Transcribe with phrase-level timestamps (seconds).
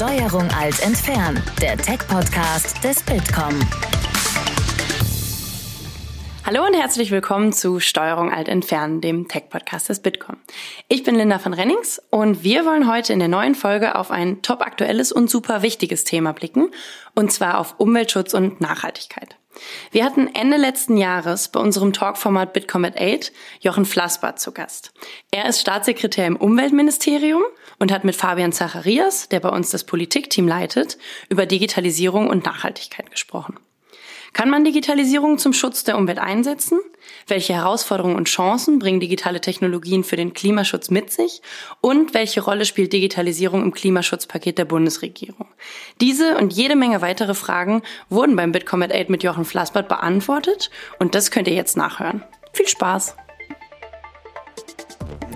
[0.00, 3.52] Steuerung alt entfernen, der Tech-Podcast des Bitkom.
[6.46, 10.38] Hallo und herzlich willkommen zu Steuerung alt entfernen, dem Tech-Podcast des Bitkom.
[10.88, 14.40] Ich bin Linda von Rennings und wir wollen heute in der neuen Folge auf ein
[14.40, 16.70] top aktuelles und super wichtiges Thema blicken,
[17.14, 19.36] und zwar auf Umweltschutz und Nachhaltigkeit.
[19.90, 24.92] Wir hatten Ende letzten Jahres bei unserem Talkformat Bitkom at 8 Jochen Flassbart zu Gast.
[25.30, 27.42] Er ist Staatssekretär im Umweltministerium
[27.78, 33.10] und hat mit Fabian Zacharias, der bei uns das Politikteam leitet, über Digitalisierung und Nachhaltigkeit
[33.10, 33.58] gesprochen.
[34.32, 36.78] Kann man Digitalisierung zum Schutz der Umwelt einsetzen?
[37.26, 41.42] Welche Herausforderungen und Chancen bringen digitale Technologien für den Klimaschutz mit sich?
[41.80, 45.46] Und welche Rolle spielt Digitalisierung im Klimaschutzpaket der Bundesregierung?
[46.00, 50.70] Diese und jede Menge weitere Fragen wurden beim Bitkom at 8 mit Jochen Flassbart beantwortet
[50.98, 52.22] und das könnt ihr jetzt nachhören.
[52.52, 53.16] Viel Spaß!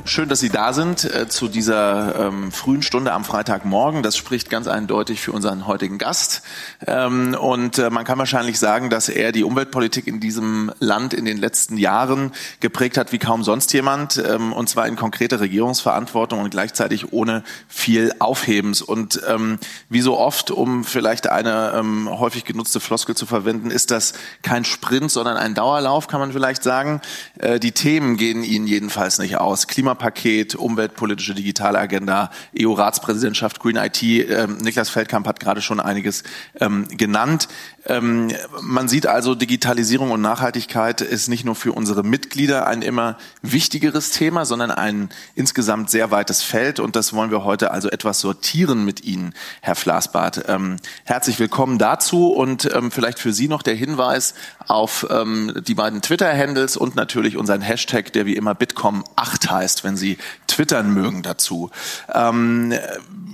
[0.06, 4.02] Schön, dass Sie da sind äh, zu dieser ähm, frühen Stunde am Freitagmorgen.
[4.02, 6.42] Das spricht ganz eindeutig für unseren heutigen Gast.
[6.86, 11.24] Ähm, und äh, man kann wahrscheinlich sagen, dass er die Umweltpolitik in diesem Land in
[11.24, 14.18] den letzten Jahren geprägt hat wie kaum sonst jemand.
[14.18, 18.82] Ähm, und zwar in konkrete Regierungsverantwortung und gleichzeitig ohne viel Aufhebens.
[18.82, 19.58] Und ähm,
[19.88, 24.66] wie so oft, um vielleicht eine ähm, häufig genutzte Floskel zu verwenden, ist das kein
[24.66, 27.00] Sprint, sondern ein Dauerlauf, kann man vielleicht sagen.
[27.38, 29.66] Äh, die Themen gehen Ihnen jedenfalls nicht aus.
[29.66, 34.02] Klima Klimapaket, umweltpolitische digitale Agenda, EU-Ratspräsidentschaft, Green IT.
[34.02, 36.24] Ähm, Niklas Feldkamp hat gerade schon einiges
[36.60, 37.48] ähm, genannt.
[37.86, 43.18] Ähm, man sieht also, Digitalisierung und Nachhaltigkeit ist nicht nur für unsere Mitglieder ein immer
[43.42, 46.80] wichtigeres Thema, sondern ein insgesamt sehr weites Feld.
[46.80, 50.44] Und das wollen wir heute also etwas sortieren mit Ihnen, Herr Flasbart.
[50.48, 54.34] Ähm, herzlich willkommen dazu und ähm, vielleicht für Sie noch der Hinweis
[54.66, 59.96] auf ähm, die beiden Twitter-Handles und natürlich unseren Hashtag, der wie immer Bitkom8 heißt, wenn
[59.96, 61.70] Sie twittern mögen dazu.
[62.12, 62.74] Ähm,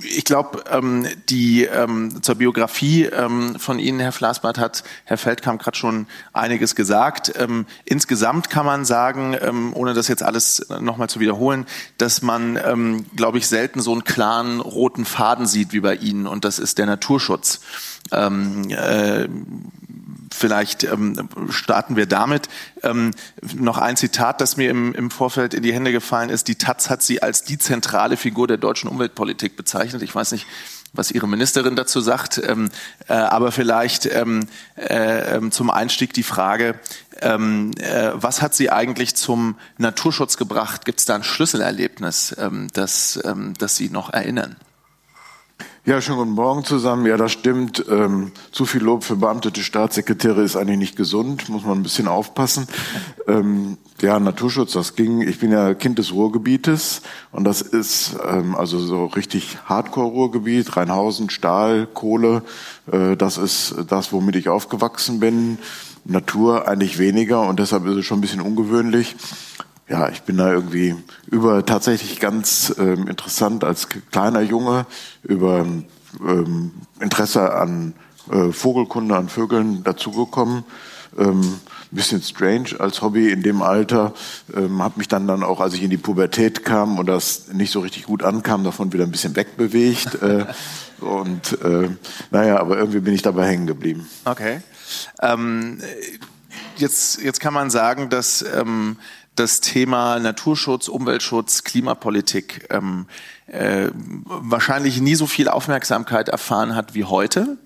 [0.02, 1.68] ich glaube, ähm, die
[2.22, 3.08] zur Biografie
[3.58, 7.32] von Ihnen, Herr Flasbart, hat Herr Feldkamp gerade schon einiges gesagt.
[7.36, 11.66] Ähm, insgesamt kann man sagen, ähm, ohne das jetzt alles nochmal zu wiederholen,
[11.98, 16.26] dass man, ähm, glaube ich, selten so einen klaren roten Faden sieht wie bei Ihnen
[16.26, 17.60] und das ist der Naturschutz.
[18.12, 19.28] Ähm, äh,
[20.32, 22.48] vielleicht ähm, starten wir damit.
[22.82, 23.12] Ähm,
[23.54, 26.48] noch ein Zitat, das mir im, im Vorfeld in die Hände gefallen ist.
[26.48, 30.02] Die Taz hat sie als die zentrale Figur der deutschen Umweltpolitik bezeichnet.
[30.02, 30.46] Ich weiß nicht,
[30.92, 32.40] was Ihre Ministerin dazu sagt.
[32.42, 32.70] Ähm,
[33.08, 34.46] äh, aber vielleicht ähm,
[34.76, 36.78] äh, ähm, zum Einstieg die Frage,
[37.20, 40.84] ähm, äh, was hat Sie eigentlich zum Naturschutz gebracht?
[40.84, 44.56] Gibt es da ein Schlüsselerlebnis, ähm, das, ähm, das Sie noch erinnern?
[45.86, 47.06] Ja, schönen guten Morgen zusammen.
[47.06, 47.86] Ja, das stimmt.
[47.88, 52.06] Ähm, zu viel Lob für beamtete Staatssekretäre ist eigentlich nicht gesund, muss man ein bisschen
[52.06, 52.68] aufpassen.
[53.26, 55.22] Ähm, ja, Naturschutz, das ging.
[55.22, 57.00] Ich bin ja Kind des Ruhrgebietes
[57.32, 62.42] und das ist ähm, also so richtig Hardcore-Ruhrgebiet, Rheinhausen, Stahl, Kohle.
[62.92, 65.58] Äh, das ist das, womit ich aufgewachsen bin.
[66.04, 69.16] Natur eigentlich weniger und deshalb ist es schon ein bisschen ungewöhnlich
[69.90, 70.94] ja, ich bin da irgendwie
[71.30, 74.86] über tatsächlich ganz ähm, interessant als kleiner Junge
[75.24, 75.66] über
[76.24, 76.70] ähm,
[77.00, 77.94] Interesse an
[78.30, 80.64] äh, Vogelkunde, an Vögeln dazugekommen.
[81.18, 84.14] Ähm, bisschen strange als Hobby in dem Alter.
[84.54, 87.72] Ähm, habe mich dann dann auch, als ich in die Pubertät kam und das nicht
[87.72, 90.22] so richtig gut ankam, davon wieder ein bisschen wegbewegt.
[90.22, 90.46] äh,
[91.00, 91.88] und äh,
[92.30, 94.08] naja, aber irgendwie bin ich dabei hängen geblieben.
[94.24, 94.60] Okay.
[95.20, 95.78] Ähm,
[96.76, 98.96] jetzt, jetzt kann man sagen, dass ähm,
[99.40, 103.06] das Thema Naturschutz, Umweltschutz, Klimapolitik ähm,
[103.46, 107.56] äh, wahrscheinlich nie so viel Aufmerksamkeit erfahren hat wie heute.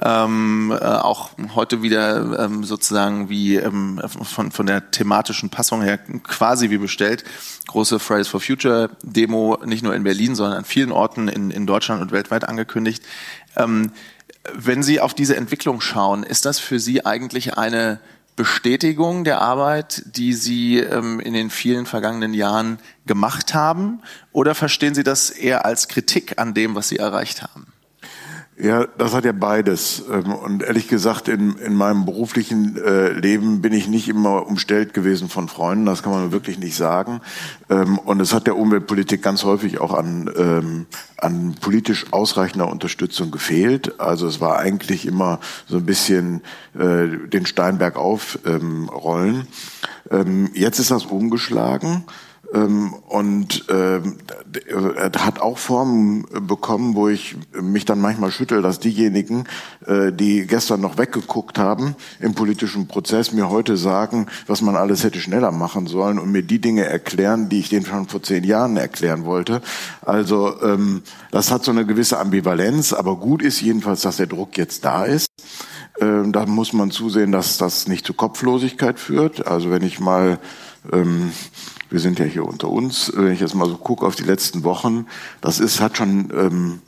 [0.00, 5.98] Ähm, äh, auch heute wieder ähm, sozusagen wie ähm, von, von der thematischen Passung her
[5.98, 7.24] quasi wie bestellt.
[7.66, 11.66] Große Fridays for Future Demo nicht nur in Berlin, sondern an vielen Orten in, in
[11.66, 13.02] Deutschland und weltweit angekündigt.
[13.56, 13.90] Ähm,
[14.54, 17.98] wenn Sie auf diese Entwicklung schauen, ist das für Sie eigentlich eine
[18.36, 24.02] Bestätigung der Arbeit, die Sie ähm, in den vielen vergangenen Jahren gemacht haben?
[24.32, 27.72] Oder verstehen Sie das eher als Kritik an dem, was Sie erreicht haben?
[28.58, 30.04] Ja, das hat ja beides.
[30.10, 34.94] Ähm, und ehrlich gesagt, in, in meinem beruflichen äh, Leben bin ich nicht immer umstellt
[34.94, 35.84] gewesen von Freunden.
[35.84, 37.20] Das kann man wirklich nicht sagen.
[37.68, 40.86] Ähm, und es hat der Umweltpolitik ganz häufig auch an, ähm,
[41.18, 44.00] an politisch ausreichender Unterstützung gefehlt.
[44.00, 45.38] Also es war eigentlich immer
[45.68, 46.40] so ein bisschen
[46.78, 49.46] äh, den Steinberg aufrollen.
[50.54, 52.04] Jetzt ist das umgeschlagen.
[52.54, 54.00] Ähm, und äh,
[55.18, 59.44] hat auch Formen bekommen, wo ich mich dann manchmal schüttel, dass diejenigen,
[59.86, 65.04] äh, die gestern noch weggeguckt haben im politischen Prozess, mir heute sagen, was man alles
[65.04, 68.44] hätte schneller machen sollen und mir die Dinge erklären, die ich denen schon vor zehn
[68.44, 69.60] Jahren erklären wollte.
[70.02, 74.56] Also ähm, das hat so eine gewisse Ambivalenz, aber gut ist jedenfalls, dass der Druck
[74.56, 75.26] jetzt da ist.
[76.00, 79.46] Ähm, da muss man zusehen, dass das nicht zu Kopflosigkeit führt.
[79.46, 80.38] Also wenn ich mal
[80.92, 81.32] ähm,
[81.90, 84.64] wir sind ja hier unter uns, wenn ich jetzt mal so gucke auf die letzten
[84.64, 85.06] Wochen,
[85.40, 86.80] das ist, hat schon ähm,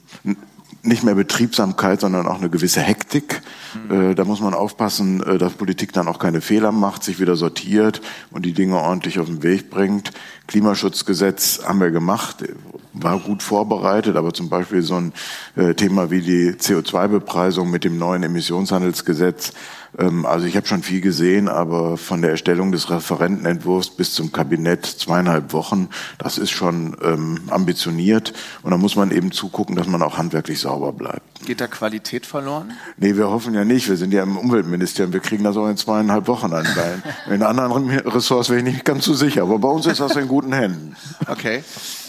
[0.81, 3.41] nicht mehr Betriebsamkeit, sondern auch eine gewisse Hektik.
[3.89, 4.11] Mhm.
[4.11, 7.35] Äh, da muss man aufpassen, äh, dass Politik dann auch keine Fehler macht, sich wieder
[7.35, 8.01] sortiert
[8.31, 10.11] und die Dinge ordentlich auf den Weg bringt.
[10.47, 12.45] Klimaschutzgesetz haben wir gemacht,
[12.93, 15.13] war gut vorbereitet, aber zum Beispiel so ein
[15.55, 19.53] äh, Thema wie die CO2-Bepreisung mit dem neuen Emissionshandelsgesetz
[19.97, 24.85] also ich habe schon viel gesehen, aber von der Erstellung des Referentenentwurfs bis zum Kabinett
[24.85, 28.33] zweieinhalb Wochen, das ist schon ähm, ambitioniert.
[28.61, 31.45] Und da muss man eben zugucken, dass man auch handwerklich sauber bleibt.
[31.45, 32.73] Geht da Qualität verloren?
[32.97, 33.89] Nee, wir hoffen ja nicht.
[33.89, 35.13] Wir sind ja im Umweltministerium.
[35.13, 36.67] Wir kriegen das auch in zweieinhalb Wochen an.
[37.29, 39.43] in anderen Ressorts wäre ich nicht ganz so sicher.
[39.43, 40.95] Aber bei uns ist das in guten Händen.
[41.27, 41.63] Okay.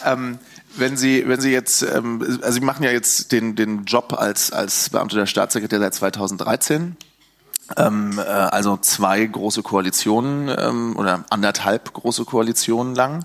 [0.05, 0.39] Ähm
[0.77, 4.53] wenn Sie, wenn Sie jetzt, ähm, also Sie machen ja jetzt den, den Job als,
[4.53, 6.97] als Beamter der Staatssekretär seit 2013.
[7.77, 13.25] Ähm, äh, also zwei große Koalitionen ähm, oder anderthalb große Koalitionen lang.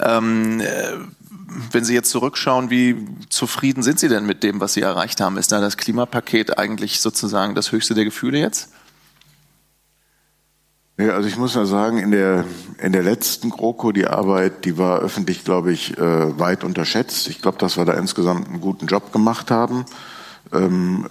[0.00, 0.94] Ähm, äh,
[1.72, 5.38] wenn Sie jetzt zurückschauen, wie zufrieden sind Sie denn mit dem, was Sie erreicht haben?
[5.38, 8.70] Ist da das Klimapaket eigentlich sozusagen das höchste der Gefühle jetzt?
[10.98, 12.44] Ja, also ich muss mal sagen, in der,
[12.78, 17.28] in der letzten GroKo, die Arbeit, die war öffentlich, glaube ich, äh, weit unterschätzt.
[17.28, 19.84] Ich glaube, dass wir da insgesamt einen guten Job gemacht haben.
[20.52, 21.06] Ähm,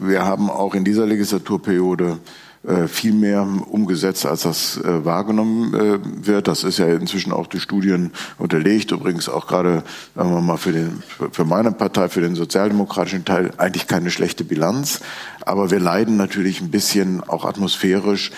[0.00, 2.18] wir haben auch in dieser Legislaturperiode
[2.64, 6.46] äh, viel mehr umgesetzt, als das äh, wahrgenommen äh, wird.
[6.46, 8.92] Das ist ja inzwischen auch durch Studien unterlegt.
[8.92, 9.82] Übrigens auch gerade,
[10.14, 11.02] sagen wir mal, für, den,
[11.32, 15.00] für meine Partei, für den sozialdemokratischen Teil eigentlich keine schlechte Bilanz.
[15.44, 18.30] Aber wir leiden natürlich ein bisschen auch atmosphärisch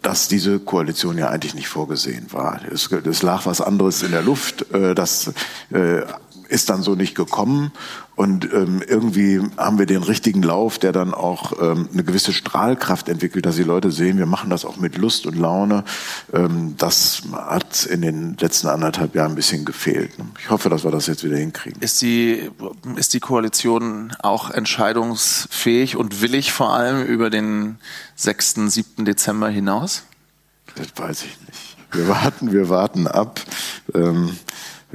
[0.00, 2.60] dass diese Koalition ja eigentlich nicht vorgesehen war.
[2.70, 4.64] Es, es lag was anderes in der Luft.
[4.70, 5.32] Das
[6.48, 7.72] ist dann so nicht gekommen.
[8.16, 13.08] Und ähm, irgendwie haben wir den richtigen Lauf, der dann auch ähm, eine gewisse Strahlkraft
[13.08, 15.84] entwickelt, dass die Leute sehen, wir machen das auch mit Lust und Laune.
[16.32, 20.12] Ähm, das hat in den letzten anderthalb Jahren ein bisschen gefehlt.
[20.40, 21.82] Ich hoffe, dass wir das jetzt wieder hinkriegen.
[21.82, 22.50] Ist die,
[22.94, 27.78] ist die Koalition auch entscheidungsfähig und willig vor allem über den
[28.14, 29.04] 6., 7.
[29.04, 30.04] Dezember hinaus?
[30.76, 31.76] Das weiß ich nicht.
[31.90, 33.40] Wir warten, wir warten ab.
[33.94, 34.36] Ähm,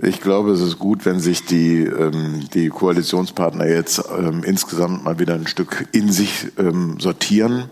[0.02, 5.20] ich glaube, es ist gut, wenn sich die, ähm, die Koalitionspartner jetzt ähm, insgesamt mal
[5.20, 7.66] wieder ein Stück in sich ähm, sortieren.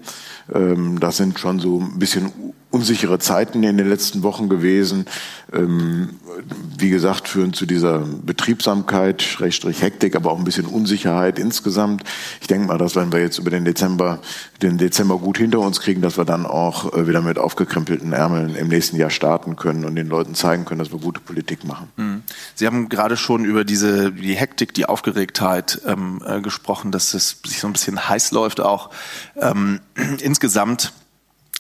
[0.54, 2.32] Ähm, das sind schon so ein bisschen
[2.78, 5.06] unsichere Zeiten in den letzten Wochen gewesen.
[5.52, 6.20] Ähm,
[6.78, 12.04] wie gesagt, führen zu dieser Betriebsamkeit, Schrägstrich Hektik, aber auch ein bisschen Unsicherheit insgesamt.
[12.40, 14.20] Ich denke mal, dass wenn wir jetzt über den Dezember,
[14.62, 18.56] den Dezember gut hinter uns kriegen, dass wir dann auch äh, wieder mit aufgekrempelten Ärmeln
[18.56, 21.90] im nächsten Jahr starten können und den Leuten zeigen können, dass wir gute Politik machen.
[21.96, 22.22] Mhm.
[22.54, 27.40] Sie haben gerade schon über diese, die Hektik, die Aufgeregtheit ähm, äh, gesprochen, dass es
[27.44, 28.92] sich so ein bisschen heiß läuft auch.
[29.36, 29.80] Ähm,
[30.22, 30.94] insgesamt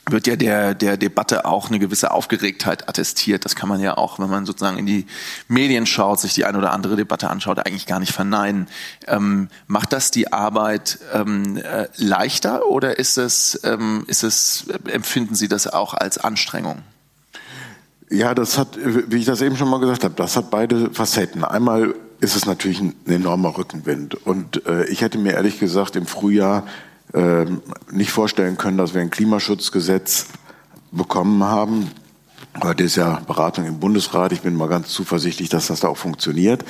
[0.10, 3.46] wird ja der, der Debatte auch eine gewisse Aufgeregtheit attestiert.
[3.46, 5.06] Das kann man ja auch, wenn man sozusagen in die
[5.48, 8.68] Medien schaut, sich die eine oder andere Debatte anschaut, eigentlich gar nicht verneinen.
[9.08, 15.36] Ähm, macht das die Arbeit ähm, äh, leichter oder ist es, ähm, ist es, empfinden
[15.36, 16.82] Sie das auch als Anstrengung?
[18.10, 21.44] Ja, das hat, wie ich das eben schon mal gesagt habe, das hat beide Facetten.
[21.44, 24.16] Einmal ist es natürlich ein enormer Rückenwind.
[24.26, 26.64] Und äh, ich hätte mir ehrlich gesagt im Frühjahr
[27.14, 27.62] ähm,
[27.92, 30.28] nicht vorstellen können, dass wir ein Klimaschutzgesetz
[30.92, 31.92] bekommen haben.
[32.62, 34.32] Heute ist ja Beratung im Bundesrat.
[34.32, 36.66] Ich bin mal ganz zuversichtlich, dass das da auch funktioniert,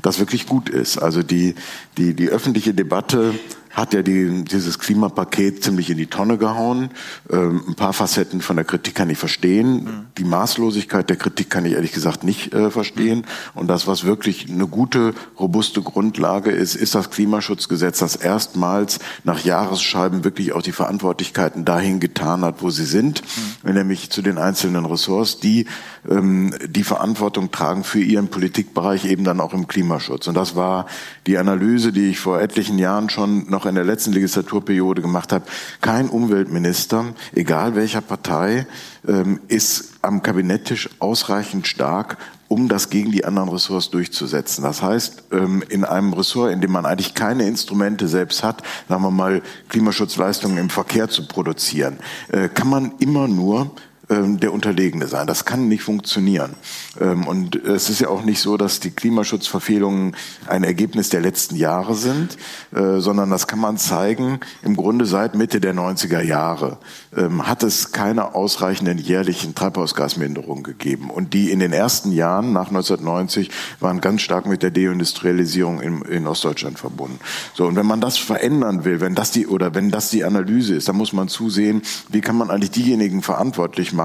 [0.00, 0.98] das wirklich gut ist.
[0.98, 1.56] Also die,
[1.98, 3.34] die, die öffentliche Debatte
[3.72, 6.90] hat ja die, dieses Klimapaket ziemlich in die Tonne gehauen.
[7.30, 9.84] Ähm, ein paar Facetten von der Kritik kann ich verstehen.
[9.84, 10.06] Mhm.
[10.18, 13.24] Die Maßlosigkeit der Kritik kann ich ehrlich gesagt nicht äh, verstehen.
[13.54, 19.44] Und das, was wirklich eine gute, robuste Grundlage ist, ist das Klimaschutzgesetz, das erstmals nach
[19.44, 23.22] Jahresscheiben wirklich auch die Verantwortlichkeiten dahin getan hat, wo sie sind,
[23.62, 23.72] mhm.
[23.72, 25.66] nämlich zu den einzelnen Ressorts, die
[26.08, 30.26] ähm, die Verantwortung tragen für ihren Politikbereich eben dann auch im Klimaschutz.
[30.26, 30.86] Und das war
[31.26, 35.44] die Analyse, die ich vor etlichen Jahren schon noch in der letzten Legislaturperiode gemacht habe.
[35.80, 38.66] Kein Umweltminister, egal welcher Partei,
[39.06, 44.62] ähm, ist am Kabinetttisch ausreichend stark, um das gegen die anderen Ressorts durchzusetzen.
[44.62, 49.02] Das heißt, ähm, in einem Ressort, in dem man eigentlich keine Instrumente selbst hat, sagen
[49.02, 51.98] wir mal Klimaschutzleistungen im Verkehr zu produzieren,
[52.30, 53.70] äh, kann man immer nur
[54.12, 55.26] ähm, der Unterlegene sein.
[55.26, 56.54] Das kann nicht funktionieren.
[57.00, 60.14] Ähm, und es ist ja auch nicht so, dass die Klimaschutzverfehlungen
[60.46, 62.36] ein Ergebnis der letzten Jahre sind,
[62.74, 66.78] äh, sondern das kann man zeigen, im Grunde seit Mitte der 90er Jahre
[67.16, 71.10] ähm, hat es keine ausreichenden jährlichen Treibhausgasminderungen gegeben.
[71.10, 73.50] Und die in den ersten Jahren nach 1990
[73.80, 77.18] waren ganz stark mit der Deindustrialisierung in, in Ostdeutschland verbunden.
[77.54, 80.74] So, und wenn man das verändern will, wenn das die, oder wenn das die Analyse
[80.74, 84.01] ist, dann muss man zusehen, wie kann man eigentlich diejenigen verantwortlich machen,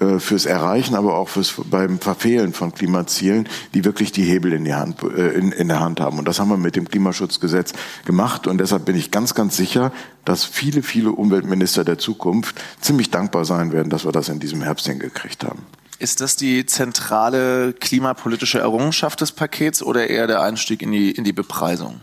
[0.00, 4.64] äh, fürs Erreichen, aber auch fürs, beim Verfehlen von Klimazielen, die wirklich die Hebel in,
[4.64, 6.18] die Hand, äh, in, in der Hand haben.
[6.18, 7.72] Und das haben wir mit dem Klimaschutzgesetz
[8.04, 8.46] gemacht.
[8.46, 9.92] Und deshalb bin ich ganz, ganz sicher,
[10.24, 14.62] dass viele, viele Umweltminister der Zukunft ziemlich dankbar sein werden, dass wir das in diesem
[14.62, 15.66] Herbst hingekriegt haben.
[15.98, 21.24] Ist das die zentrale klimapolitische Errungenschaft des Pakets oder eher der Einstieg in die, in
[21.24, 22.00] die Bepreisung?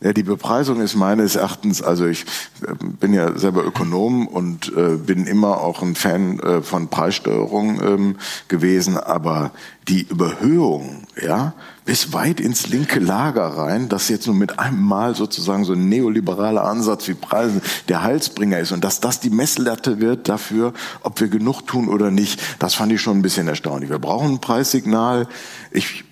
[0.00, 2.26] Ja, die Bepreisung ist meines Erachtens, also ich
[2.66, 7.80] äh, bin ja selber Ökonom und äh, bin immer auch ein Fan äh, von Preissteuerung
[7.82, 8.16] ähm,
[8.48, 9.50] gewesen, aber
[9.88, 11.54] die Überhöhung, ja,
[11.86, 15.88] bis weit ins linke Lager rein, dass jetzt nur mit einem Mal sozusagen so ein
[15.88, 21.18] neoliberaler Ansatz wie Preise der Halsbringer ist und dass das die Messlatte wird dafür, ob
[21.20, 23.90] wir genug tun oder nicht, das fand ich schon ein bisschen erstaunlich.
[23.90, 25.28] Wir brauchen ein Preissignal.
[25.70, 26.04] Ich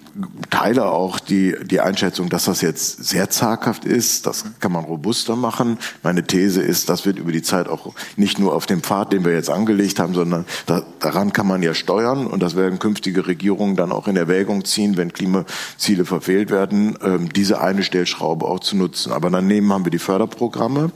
[0.51, 4.27] teile auch die, die Einschätzung, dass das jetzt sehr zaghaft ist.
[4.27, 5.79] Das kann man robuster machen.
[6.03, 9.25] Meine These ist, das wird über die Zeit auch nicht nur auf dem Pfad, den
[9.25, 13.27] wir jetzt angelegt haben, sondern da, daran kann man ja steuern und das werden künftige
[13.27, 18.61] Regierungen dann auch in Erwägung ziehen, wenn Klimaziele verfehlt werden, ähm, diese eine Stellschraube auch
[18.61, 19.13] zu nutzen.
[19.13, 20.93] Aber daneben haben wir die Förderprogramme,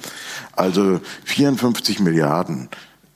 [0.54, 2.68] also 54 Milliarden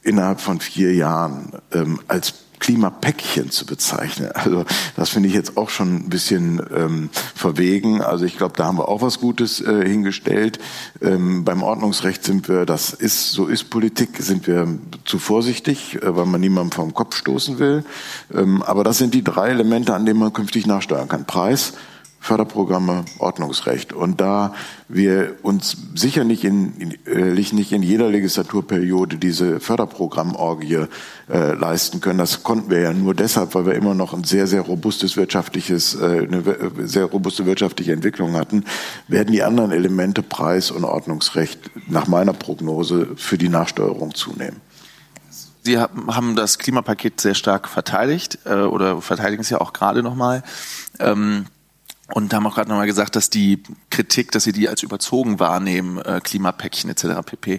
[0.02, 4.30] innerhalb von vier Jahren ähm, als Klimapäckchen zu bezeichnen.
[4.32, 4.64] Also
[4.94, 8.02] das finde ich jetzt auch schon ein bisschen ähm, verwegen.
[8.02, 10.60] Also ich glaube, da haben wir auch was Gutes äh, hingestellt.
[11.02, 14.68] Ähm, beim Ordnungsrecht sind wir, das ist, so ist Politik, sind wir
[15.04, 17.84] zu vorsichtig, äh, weil man niemandem vom Kopf stoßen will.
[18.32, 21.24] Ähm, aber das sind die drei Elemente, an denen man künftig nachsteuern kann.
[21.24, 21.72] Preis,
[22.22, 23.94] Förderprogramme, Ordnungsrecht.
[23.94, 24.54] Und da
[24.88, 30.86] wir uns sicher nicht in, äh, nicht in jeder Legislaturperiode diese Förderprogrammorgie
[31.30, 34.46] äh, leisten können, das konnten wir ja nur deshalb, weil wir immer noch ein sehr,
[34.46, 36.44] sehr robustes wirtschaftliches, äh, eine
[36.84, 38.64] sehr robuste wirtschaftliche Entwicklung hatten,
[39.08, 44.60] werden die anderen Elemente Preis- und Ordnungsrecht nach meiner Prognose für die Nachsteuerung zunehmen.
[45.62, 50.42] Sie haben das Klimapaket sehr stark verteidigt äh, oder verteidigen es ja auch gerade nochmal.
[50.98, 51.46] Ähm,
[52.14, 55.98] und haben auch gerade nochmal gesagt, dass die Kritik, dass sie die als überzogen wahrnehmen,
[55.98, 57.06] äh, Klimapäckchen etc.
[57.24, 57.58] pp.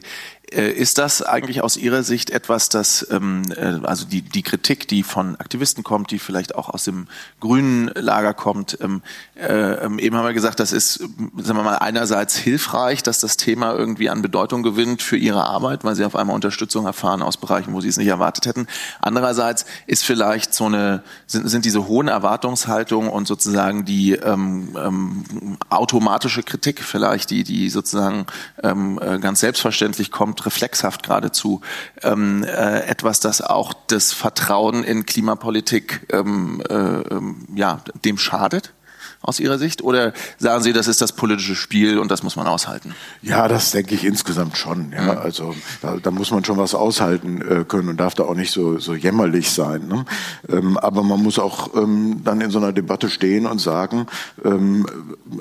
[0.51, 4.87] Äh, ist das eigentlich aus Ihrer Sicht etwas, das, ähm, äh, also die, die Kritik,
[4.87, 7.07] die von Aktivisten kommt, die vielleicht auch aus dem
[7.39, 9.01] grünen Lager kommt, ähm,
[9.35, 9.45] äh,
[9.85, 10.95] ähm, eben haben wir gesagt, das ist,
[11.37, 15.85] sagen wir mal, einerseits hilfreich, dass das Thema irgendwie an Bedeutung gewinnt für Ihre Arbeit,
[15.85, 18.67] weil Sie auf einmal Unterstützung erfahren aus Bereichen, wo Sie es nicht erwartet hätten.
[18.99, 25.57] Andererseits ist vielleicht so eine, sind, sind diese hohen Erwartungshaltungen und sozusagen die ähm, ähm,
[25.69, 28.25] automatische Kritik vielleicht, die, die sozusagen
[28.61, 31.61] ähm, äh, ganz selbstverständlich kommt, reflexhaft geradezu,
[32.03, 38.73] ähm, äh, etwas, das auch das Vertrauen in Klimapolitik ähm, äh, ähm, ja, dem schadet?
[39.21, 39.83] aus Ihrer Sicht?
[39.83, 42.95] Oder sagen Sie, das ist das politische Spiel und das muss man aushalten?
[43.21, 44.91] Ja, das denke ich insgesamt schon.
[44.91, 48.35] Ja, also da, da, muss man schon was aushalten äh, können und darf da auch
[48.35, 49.87] nicht so, so jämmerlich sein.
[49.87, 50.05] Ne?
[50.49, 54.07] Ähm, aber man muss auch ähm, dann in so einer Debatte stehen und sagen,
[54.43, 54.85] ähm,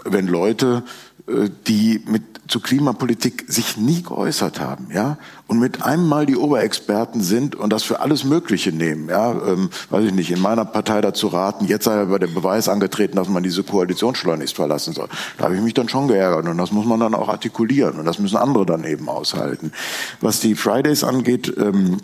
[0.04, 0.84] wenn Leute
[1.66, 7.20] die mit zu Klimapolitik sich nie geäußert haben, ja, und mit einem Mal die Oberexperten
[7.20, 11.00] sind und das für alles Mögliche nehmen, ja, ähm, weiß ich nicht, in meiner Partei
[11.00, 15.08] dazu raten, jetzt sei aber der Beweis angetreten, dass man diese Koalition schleunigst verlassen soll.
[15.38, 18.04] Da habe ich mich dann schon geärgert und das muss man dann auch artikulieren und
[18.04, 19.72] das müssen andere dann eben aushalten.
[20.20, 21.98] Was die Fridays angeht, ähm,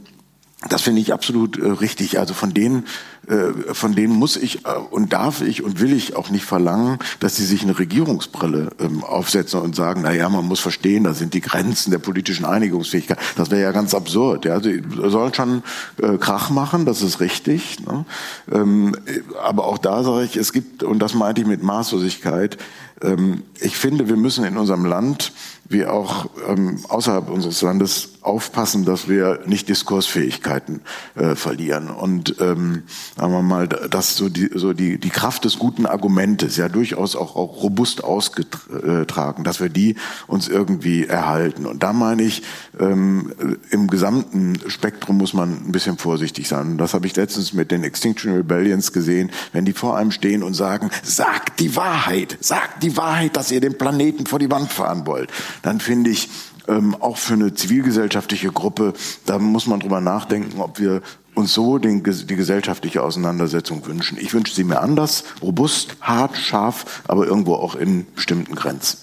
[0.68, 2.18] das finde ich absolut äh, richtig.
[2.18, 2.86] Also von denen,
[3.28, 6.98] äh, von denen muss ich äh, und darf ich und will ich auch nicht verlangen,
[7.20, 11.12] dass sie sich eine Regierungsbrille ähm, aufsetzen und sagen, na ja, man muss verstehen, da
[11.12, 13.18] sind die Grenzen der politischen Einigungsfähigkeit.
[13.36, 14.46] Das wäre ja ganz absurd.
[14.46, 15.62] Ja, sie sollen schon
[16.00, 17.80] äh, Krach machen, das ist richtig.
[17.80, 18.06] Ne?
[18.50, 18.96] Ähm,
[19.42, 22.56] aber auch da sage ich, es gibt und das meinte ich mit Maßlosigkeit.
[23.02, 25.32] Ähm, ich finde, wir müssen in unserem Land
[25.68, 30.80] wie auch ähm, außerhalb unseres Landes aufpassen, dass wir nicht Diskursfähigkeiten
[31.14, 31.88] äh, verlieren.
[31.88, 32.82] Und ähm,
[33.16, 37.14] sagen wir mal, dass so die, so die, die Kraft des guten Argumentes ja durchaus
[37.14, 39.94] auch, auch robust ausgetragen, dass wir die
[40.26, 41.66] uns irgendwie erhalten.
[41.66, 42.42] Und da meine ich,
[42.80, 43.32] ähm,
[43.70, 46.72] im gesamten Spektrum muss man ein bisschen vorsichtig sein.
[46.72, 50.42] Und das habe ich letztens mit den Extinction Rebellions gesehen, wenn die vor einem stehen
[50.42, 54.72] und sagen, sagt die Wahrheit, sagt die Wahrheit, dass ihr den Planeten vor die Wand
[54.72, 55.30] fahren wollt,
[55.66, 56.28] dann finde ich,
[56.68, 58.92] ähm, auch für eine zivilgesellschaftliche Gruppe,
[59.24, 61.02] da muss man drüber nachdenken, ob wir
[61.34, 64.16] uns so den, die gesellschaftliche Auseinandersetzung wünschen.
[64.18, 68.98] Ich wünsche sie mir anders, robust, hart, scharf, aber irgendwo auch in bestimmten Grenzen.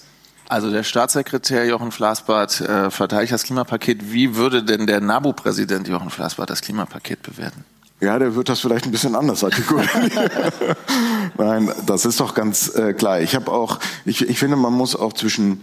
[0.48, 4.12] Also der Staatssekretär Jochen Flassbart äh, verteidigt das Klimapaket.
[4.12, 7.64] Wie würde denn der NABU-Präsident Jochen Flassbart das Klimapaket bewerten?
[8.00, 10.10] Ja, der wird das vielleicht ein bisschen anders artikulieren.
[11.38, 13.20] Nein, das ist doch ganz äh, klar.
[13.20, 15.62] Ich habe auch, ich, ich finde, man muss auch zwischen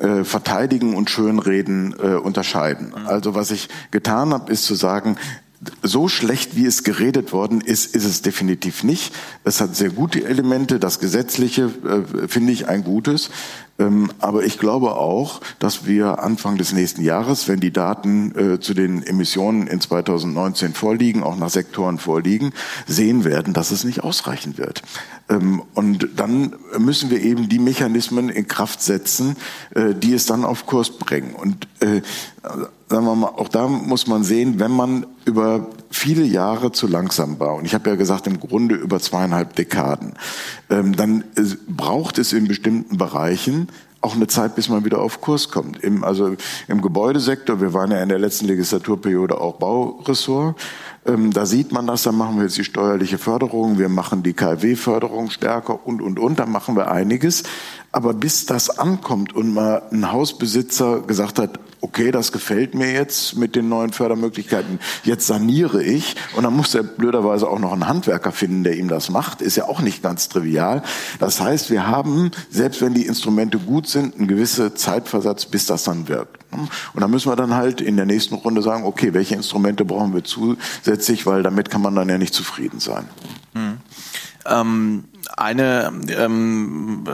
[0.00, 2.88] äh, verteidigen und schönreden äh, unterscheiden.
[2.88, 3.06] Mhm.
[3.06, 5.16] Also was ich getan habe, ist zu sagen,
[5.82, 9.14] so schlecht, wie es geredet worden ist, ist es definitiv nicht.
[9.44, 10.80] Es hat sehr gute Elemente.
[10.80, 13.30] Das Gesetzliche äh, finde ich ein gutes.
[13.82, 18.60] Ähm, aber ich glaube auch, dass wir Anfang des nächsten Jahres, wenn die Daten äh,
[18.60, 22.52] zu den Emissionen in 2019 vorliegen, auch nach Sektoren vorliegen,
[22.86, 24.82] sehen werden, dass es nicht ausreichen wird.
[25.28, 29.36] Ähm, und dann müssen wir eben die Mechanismen in Kraft setzen,
[29.74, 31.34] äh, die es dann auf Kurs bringen.
[31.34, 32.02] Und äh,
[32.88, 37.38] sagen wir mal, auch da muss man sehen, wenn man über viele Jahre zu langsam
[37.38, 40.14] war, und ich habe ja gesagt, im Grunde über zweieinhalb Dekaden,
[40.70, 41.24] ähm, dann
[41.68, 43.68] braucht es in bestimmten Bereichen
[44.02, 45.82] auch eine Zeit, bis man wieder auf Kurs kommt.
[45.82, 46.34] Im, also
[46.66, 50.56] im Gebäudesektor, wir waren ja in der letzten Legislaturperiode auch Bauressort,
[51.06, 54.34] ähm, da sieht man das, da machen wir jetzt die steuerliche Förderung, wir machen die
[54.34, 57.44] KfW-Förderung stärker und, und, und, da machen wir einiges.
[57.92, 63.36] Aber bis das ankommt und mal ein Hausbesitzer gesagt hat, okay, das gefällt mir jetzt
[63.36, 67.88] mit den neuen Fördermöglichkeiten, jetzt saniere ich und dann muss er blöderweise auch noch einen
[67.88, 70.82] Handwerker finden, der ihm das macht, ist ja auch nicht ganz trivial.
[71.18, 75.82] Das heißt, wir haben, selbst wenn die Instrumente gut sind, einen gewissen Zeitversatz, bis das
[75.82, 76.38] dann wirkt.
[76.52, 80.14] Und da müssen wir dann halt in der nächsten Runde sagen, okay, welche Instrumente brauchen
[80.14, 83.08] wir zusätzlich, weil damit kann man dann ja nicht zufrieden sein.
[83.54, 83.78] Hm.
[84.46, 85.04] Ähm
[85.36, 87.04] eine, ähm,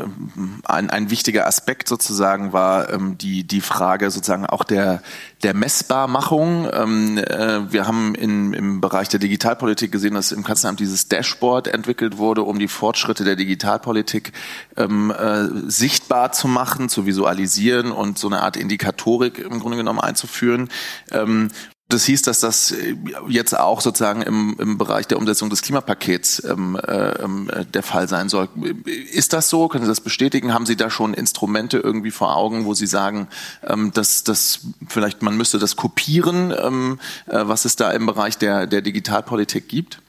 [0.65, 5.03] ein, ein wichtiger Aspekt sozusagen war ähm, die, die Frage sozusagen auch der,
[5.43, 6.69] der Messbarmachung.
[6.73, 11.69] Ähm, äh, wir haben in, im Bereich der Digitalpolitik gesehen, dass im Kanzleramt dieses Dashboard
[11.69, 14.33] entwickelt wurde, um die Fortschritte der Digitalpolitik
[14.77, 20.01] ähm, äh, sichtbar zu machen, zu visualisieren und so eine Art Indikatorik im Grunde genommen
[20.01, 20.69] einzuführen.
[21.11, 21.49] Ähm,
[21.89, 22.97] das hieß, dass das äh,
[23.29, 28.29] jetzt auch sozusagen im, im Bereich der Umsetzung des Klimapakets ähm, äh, der Fall sein
[28.29, 28.49] soll.
[28.85, 29.69] Ist das so?
[29.69, 30.53] Können Sie das bestätigen?
[30.53, 33.29] Haben Sie da schon Instrumente irgendwie vor Augen, wo Sie sagen,
[33.67, 38.37] ähm, dass dass vielleicht man müsste das kopieren, ähm, äh, was es da im Bereich
[38.37, 40.03] der, der Digitalpolitik gibt?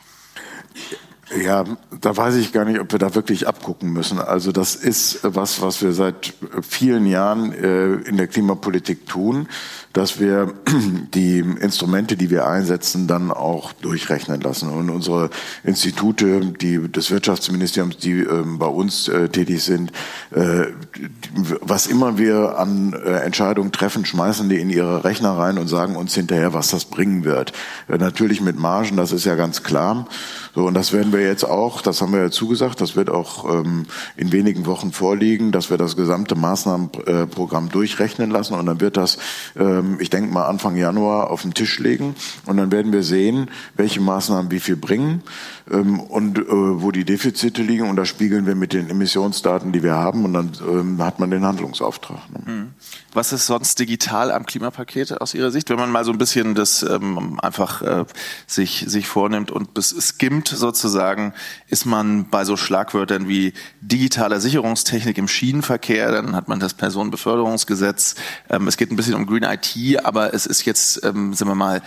[1.43, 1.63] Ja,
[2.01, 4.19] da weiß ich gar nicht, ob wir da wirklich abgucken müssen.
[4.19, 6.33] Also das ist was, was wir seit
[6.67, 9.47] vielen Jahren äh, in der Klimapolitik tun,
[9.93, 10.53] dass wir
[11.13, 14.69] die Instrumente, die wir einsetzen, dann auch durchrechnen lassen.
[14.69, 15.29] Und unsere
[15.63, 19.91] Institute, die des Wirtschaftsministeriums, die äh, bei uns äh, tätig sind,
[20.31, 20.65] äh,
[21.61, 25.95] was immer wir an äh, Entscheidungen treffen, schmeißen die in ihre Rechner rein und sagen
[25.95, 27.53] uns hinterher, was das bringen wird.
[27.87, 30.07] Äh, natürlich mit Margen, das ist ja ganz klar.
[30.55, 33.45] So, und das werden wir jetzt auch, das haben wir ja zugesagt, das wird auch
[33.45, 33.85] ähm,
[34.17, 39.17] in wenigen Wochen vorliegen, dass wir das gesamte Maßnahmenprogramm durchrechnen lassen und dann wird das,
[39.79, 42.15] ähm, ich denke mal, Anfang Januar auf den Tisch legen
[42.45, 45.23] und dann werden wir sehen, welche Maßnahmen wie viel bringen
[45.71, 49.83] ähm, und äh, wo die Defizite liegen und das spiegeln wir mit den Emissionsdaten, die
[49.83, 52.19] wir haben und dann ähm, hat man den Handlungsauftrag.
[52.31, 52.41] Ne?
[52.45, 52.67] Hm.
[53.13, 56.53] Was ist sonst digital am Klimapaket aus Ihrer Sicht, wenn man mal so ein bisschen
[56.53, 58.05] das ähm, einfach äh,
[58.45, 61.33] sich, sich vornimmt und das skimmt sozusagen,
[61.67, 68.15] ist man bei so Schlagwörtern wie digitaler Sicherungstechnik im Schienenverkehr, dann hat man das Personenbeförderungsgesetz.
[68.49, 71.55] Ähm, es geht ein bisschen um Green IT, aber es ist jetzt, ähm, sagen wir
[71.55, 71.81] mal,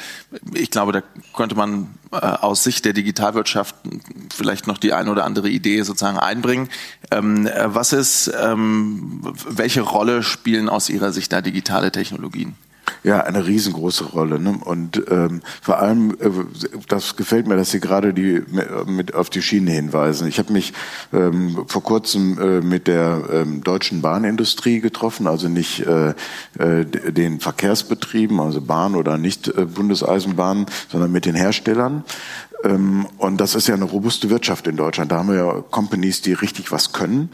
[0.54, 1.02] ich glaube, da
[1.37, 3.74] könnte man äh, aus Sicht der Digitalwirtschaft
[4.35, 6.68] vielleicht noch die eine oder andere Idee sozusagen einbringen.
[7.18, 12.55] Ähm, äh, was ist, ähm, welche Rolle spielen aus Ihrer Sicht da digitale Technologien?
[13.05, 14.38] Ja, eine riesengroße Rolle.
[14.38, 14.59] Ne?
[14.64, 16.31] Und ähm, vor allem, äh,
[16.88, 18.42] das gefällt mir, dass Sie gerade die
[18.87, 20.29] mit auf die Schiene hinweisen.
[20.29, 20.72] Ich habe mich
[21.12, 26.11] ähm, vor kurzem äh, mit der ähm, deutschen Bahnindustrie getroffen, also nicht äh,
[26.59, 32.05] äh, den Verkehrsbetrieben, also Bahn oder nicht äh, Bundeseisenbahnen, sondern mit den Herstellern.
[32.64, 35.12] Ähm, und das ist ja eine robuste Wirtschaft in Deutschland.
[35.12, 37.31] Da haben wir ja Companies, die richtig was können.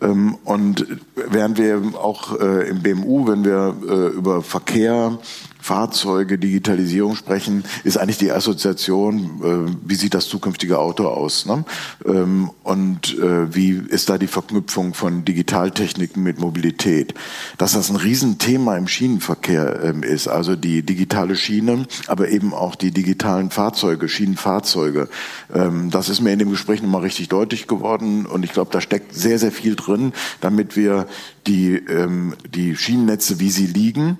[0.00, 5.18] Ähm, und während wir auch äh, im BMU, wenn wir äh, über Verkehr
[5.60, 11.46] Fahrzeuge, Digitalisierung sprechen, ist eigentlich die Assoziation, äh, wie sieht das zukünftige Auto aus?
[11.46, 11.64] Ne?
[12.06, 17.14] Ähm, und äh, wie ist da die Verknüpfung von Digitaltechniken mit Mobilität?
[17.58, 22.74] Dass das ein Riesenthema im Schienenverkehr ähm, ist, also die digitale Schiene, aber eben auch
[22.74, 25.08] die digitalen Fahrzeuge, Schienenfahrzeuge.
[25.52, 28.80] Ähm, das ist mir in dem Gespräch nochmal richtig deutlich geworden und ich glaube, da
[28.80, 31.06] steckt sehr, sehr viel drin, damit wir
[31.46, 34.18] die, ähm, die Schienennetze, wie sie liegen,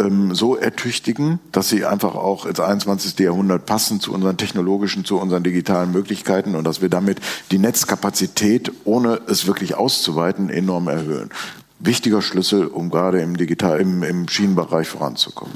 [0.00, 3.18] ähm, so ertüchtigen, dass sie einfach auch ins 21.
[3.18, 8.72] Jahrhundert passen zu unseren technologischen, zu unseren digitalen Möglichkeiten und dass wir damit die Netzkapazität,
[8.84, 11.30] ohne es wirklich auszuweiten, enorm erhöhen.
[11.78, 15.54] Wichtiger Schlüssel, um gerade im Digital, im, im Schienenbereich voranzukommen.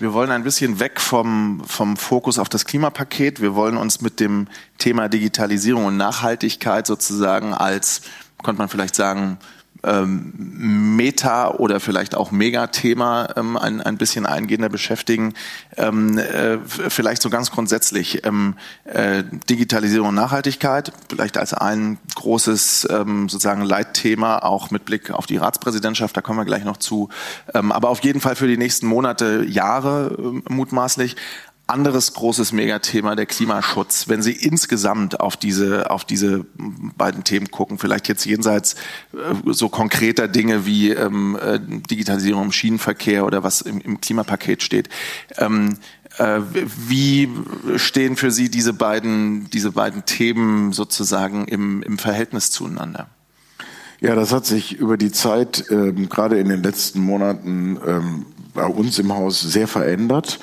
[0.00, 3.40] Wir wollen ein bisschen weg vom, vom Fokus auf das Klimapaket.
[3.40, 8.02] Wir wollen uns mit dem Thema Digitalisierung und Nachhaltigkeit sozusagen als,
[8.42, 9.38] könnte man vielleicht sagen,
[9.84, 10.32] ähm,
[10.96, 15.34] Meta- oder vielleicht auch Megathema ähm, ein, ein bisschen eingehender beschäftigen.
[15.76, 22.88] Ähm, äh, vielleicht so ganz grundsätzlich ähm, äh, Digitalisierung und Nachhaltigkeit, vielleicht als ein großes
[22.90, 27.08] ähm, sozusagen Leitthema, auch mit Blick auf die Ratspräsidentschaft, da kommen wir gleich noch zu.
[27.54, 31.16] Ähm, aber auf jeden Fall für die nächsten Monate, Jahre äh, mutmaßlich
[31.66, 34.08] anderes großes Megathema der Klimaschutz.
[34.08, 36.44] Wenn Sie insgesamt auf diese, auf diese
[36.96, 38.74] beiden Themen gucken, vielleicht jetzt jenseits
[39.12, 44.62] äh, so konkreter Dinge wie ähm, äh, Digitalisierung im Schienenverkehr oder was im, im Klimapaket
[44.62, 44.88] steht,
[45.38, 45.78] ähm,
[46.18, 46.40] äh,
[46.88, 47.30] wie
[47.76, 53.08] stehen für Sie diese beiden, diese beiden Themen sozusagen im, im Verhältnis zueinander?
[54.00, 58.66] Ja, das hat sich über die Zeit, ähm, gerade in den letzten Monaten, ähm, bei
[58.66, 60.38] uns im Haus sehr verändert.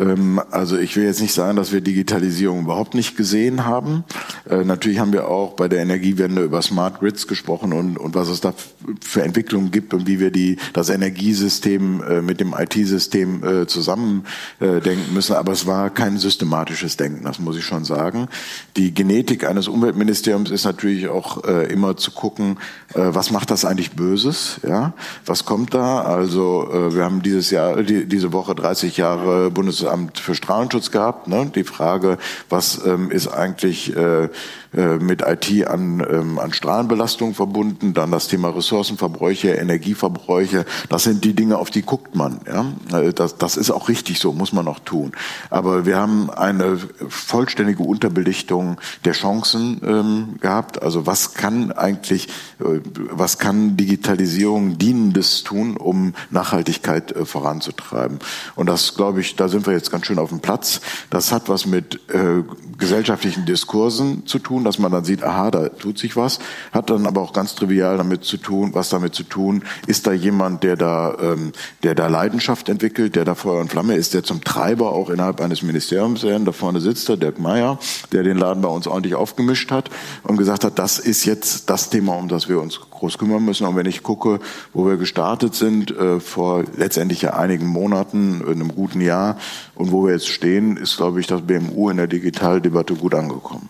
[0.00, 4.04] Ähm, also ich will jetzt nicht sagen, dass wir Digitalisierung überhaupt nicht gesehen haben.
[4.48, 8.28] Äh, natürlich haben wir auch bei der Energiewende über Smart Grids gesprochen und, und was
[8.28, 8.54] es da
[9.00, 14.24] für Entwicklungen gibt und wie wir die, das Energiesystem äh, mit dem IT-System äh, zusammen
[14.60, 15.34] denken müssen.
[15.34, 18.28] Aber es war kein systematisches Denken, das muss ich schon sagen.
[18.76, 22.58] Die Genetik eines Umweltministeriums ist natürlich auch immer zu gucken,
[22.94, 24.60] was macht das eigentlich Böses?
[24.66, 24.94] Ja,
[25.26, 26.02] was kommt da?
[26.02, 31.28] Also wir haben dieses Jahr, diese Woche 30 Jahre Bundes Bundesamt für Strahlenschutz gehabt.
[31.28, 31.50] Ne?
[31.54, 32.18] Die Frage,
[32.48, 34.28] was ähm, ist eigentlich äh,
[34.74, 41.24] äh, mit IT an, ähm, an Strahlenbelastung verbunden, dann das Thema Ressourcenverbräuche, Energieverbräuche, das sind
[41.24, 42.40] die Dinge, auf die guckt man.
[42.46, 42.98] Ja?
[42.98, 45.12] Äh, das, das ist auch richtig so, muss man auch tun.
[45.50, 50.82] Aber wir haben eine vollständige Unterbelichtung der Chancen ähm, gehabt.
[50.82, 52.28] Also was kann eigentlich,
[52.60, 52.80] äh,
[53.10, 58.18] was kann Digitalisierung Dienendes tun, um Nachhaltigkeit äh, voranzutreiben?
[58.54, 60.80] Und das, glaube ich, da sind wir jetzt ganz schön auf dem Platz.
[61.10, 62.42] Das hat was mit äh,
[62.78, 66.38] gesellschaftlichen Diskursen zu tun, dass man dann sieht, aha, da tut sich was,
[66.72, 70.12] hat dann aber auch ganz trivial damit zu tun, was damit zu tun, ist da
[70.12, 74.22] jemand, der da, ähm, der da Leidenschaft entwickelt, der da Feuer und Flamme ist, der
[74.22, 77.78] zum Treiber auch innerhalb eines Ministeriums, da vorne sitzt der Dirk Meyer,
[78.12, 79.90] der den Laden bei uns ordentlich aufgemischt hat
[80.22, 83.66] und gesagt hat, das ist jetzt das Thema, um das wir uns groß kümmern müssen.
[83.66, 84.40] Und wenn ich gucke,
[84.72, 89.36] wo wir gestartet sind, äh, vor letztendlich ja einigen Monaten, in einem guten Jahr,
[89.74, 93.68] und wo wir jetzt stehen, ist, glaube ich, das BMU in der Digitaldebatte gut angekommen.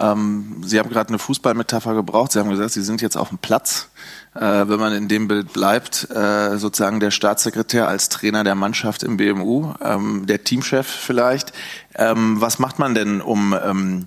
[0.00, 2.32] Ähm, Sie haben gerade eine Fußballmetapher gebraucht.
[2.32, 3.88] Sie haben gesagt, Sie sind jetzt auf dem Platz.
[4.34, 9.02] Äh, wenn man in dem Bild bleibt, äh, sozusagen der Staatssekretär als Trainer der Mannschaft
[9.02, 11.52] im BMU, ähm, der Teamchef vielleicht.
[11.96, 14.06] Ähm, was macht man denn, um ähm,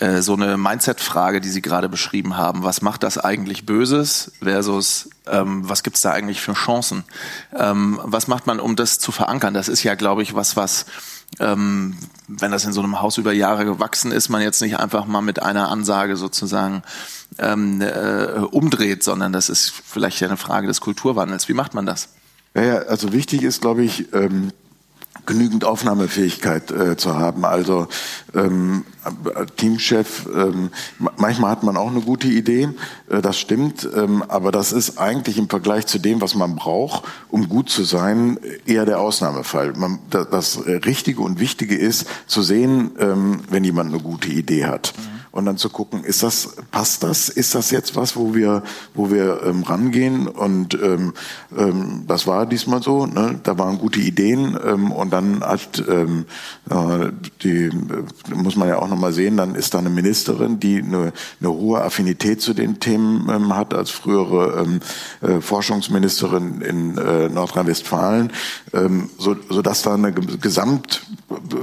[0.00, 5.10] äh, so eine Mindset-Frage, die Sie gerade beschrieben haben, was macht das eigentlich Böses versus
[5.26, 7.04] ähm, was gibt's da eigentlich für Chancen?
[7.56, 9.54] Ähm, was macht man, um das zu verankern?
[9.54, 10.86] Das ist ja, glaube ich, was, was
[11.40, 11.96] ähm,
[12.28, 15.22] wenn das in so einem Haus über Jahre gewachsen ist, man jetzt nicht einfach mal
[15.22, 16.82] mit einer Ansage sozusagen
[17.38, 21.48] ähm, äh, umdreht, sondern das ist vielleicht eine Frage des Kulturwandels.
[21.48, 22.10] Wie macht man das?
[22.54, 24.52] Ja, ja also wichtig ist, glaube ich, ähm,
[25.28, 27.44] genügend Aufnahmefähigkeit äh, zu haben.
[27.44, 27.86] Also
[28.34, 28.84] ähm,
[29.56, 30.70] Teamchef, ähm,
[31.16, 32.70] manchmal hat man auch eine gute Idee,
[33.10, 37.04] äh, das stimmt, ähm, aber das ist eigentlich im Vergleich zu dem, was man braucht,
[37.28, 39.74] um gut zu sein, eher der Ausnahmefall.
[39.74, 44.94] Man, das Richtige und Wichtige ist zu sehen, ähm, wenn jemand eine gute Idee hat.
[44.96, 47.28] Mhm und dann zu gucken, ist das, passt das?
[47.28, 50.26] Ist das jetzt was, wo wir, wo wir ähm, rangehen?
[50.26, 51.14] Und ähm,
[51.56, 53.06] ähm, das war diesmal so.
[53.06, 53.38] Ne?
[53.44, 56.26] Da waren gute Ideen ähm, und dann hat ähm,
[56.68, 59.36] äh, die äh, muss man ja auch noch mal sehen.
[59.36, 63.74] Dann ist da eine Ministerin, die eine, eine hohe Affinität zu den Themen ähm, hat
[63.74, 64.80] als frühere ähm,
[65.20, 68.32] äh, Forschungsministerin in äh, Nordrhein-Westfalen,
[68.72, 71.06] ähm, so, so dass da eine Gesamt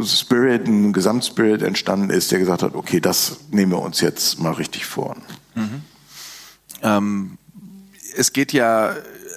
[0.04, 4.54] Spirit, ein Gesamtspirit entstanden ist, der gesagt hat, okay, das nehmen wir uns jetzt mal
[4.54, 5.15] richtig vor.
[5.56, 5.82] Mhm.
[6.82, 7.38] Ähm,
[8.15, 8.95] es geht ja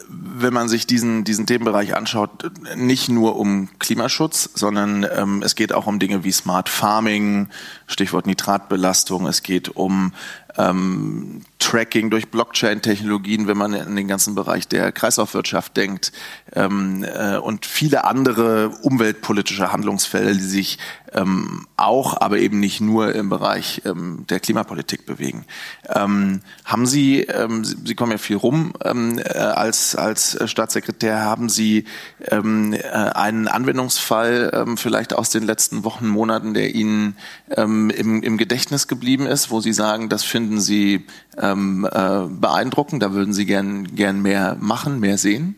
[0.08, 5.72] wenn man sich diesen, diesen Themenbereich anschaut, nicht nur um Klimaschutz, sondern ähm, es geht
[5.72, 7.48] auch um Dinge wie Smart Farming,
[7.86, 10.12] Stichwort Nitratbelastung, es geht um
[10.56, 16.12] ähm, Tracking durch Blockchain-Technologien, wenn man in den ganzen Bereich der Kreislaufwirtschaft denkt
[16.54, 20.78] ähm, äh, und viele andere umweltpolitische Handlungsfelder, die sich
[21.12, 25.46] ähm, auch, aber eben nicht nur im Bereich ähm, der Klimapolitik bewegen.
[25.88, 31.48] Ähm, haben Sie, ähm, Sie kommen ja viel rum ähm, äh, als, als Staatssekretär, haben
[31.48, 31.84] Sie
[32.20, 37.16] äh, einen Anwendungsfall vielleicht aus den letzten Wochen, Monaten, der Ihnen
[37.48, 41.06] im, im Gedächtnis geblieben ist, wo Sie sagen, das finden Sie
[41.52, 45.56] ähm, äh, beeindruckend, da würden Sie gern, gern mehr machen, mehr sehen?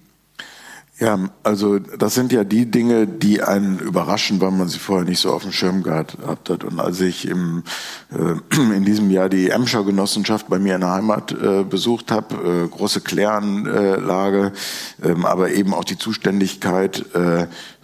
[1.00, 5.18] Ja, also das sind ja die Dinge, die einen überraschen, weil man sie vorher nicht
[5.18, 6.18] so auf dem Schirm gehabt
[6.50, 6.62] hat.
[6.62, 7.62] Und als ich im,
[8.12, 8.35] äh,
[8.76, 12.68] in diesem Jahr die Emscher Genossenschaft bei mir in der Heimat äh, besucht habe, äh,
[12.68, 14.53] große Kläranlage,
[15.03, 17.07] äh, aber eben auch die Zuständigkeit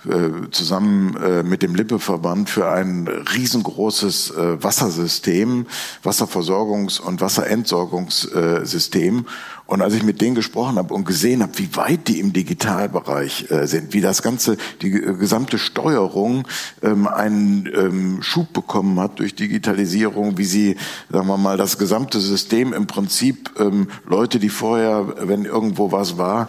[0.09, 5.67] äh, zusammen äh, mit dem Lippeverband für ein riesengroßes äh, Wassersystem,
[6.05, 9.27] Wasserversorgungs- und Wasserentsorgungssystem.
[9.67, 13.47] Und als ich mit denen gesprochen habe und gesehen habe, wie weit die im Digitalbereich
[13.65, 16.47] sind, wie das ganze, die gesamte Steuerung
[16.83, 20.77] ähm, einen ähm, Schub bekommen hat durch Digitalisierung, wie sie,
[21.11, 26.19] sagen wir mal, das gesamte System im Prinzip ähm, Leute, die vorher, wenn irgendwo was
[26.19, 26.49] war,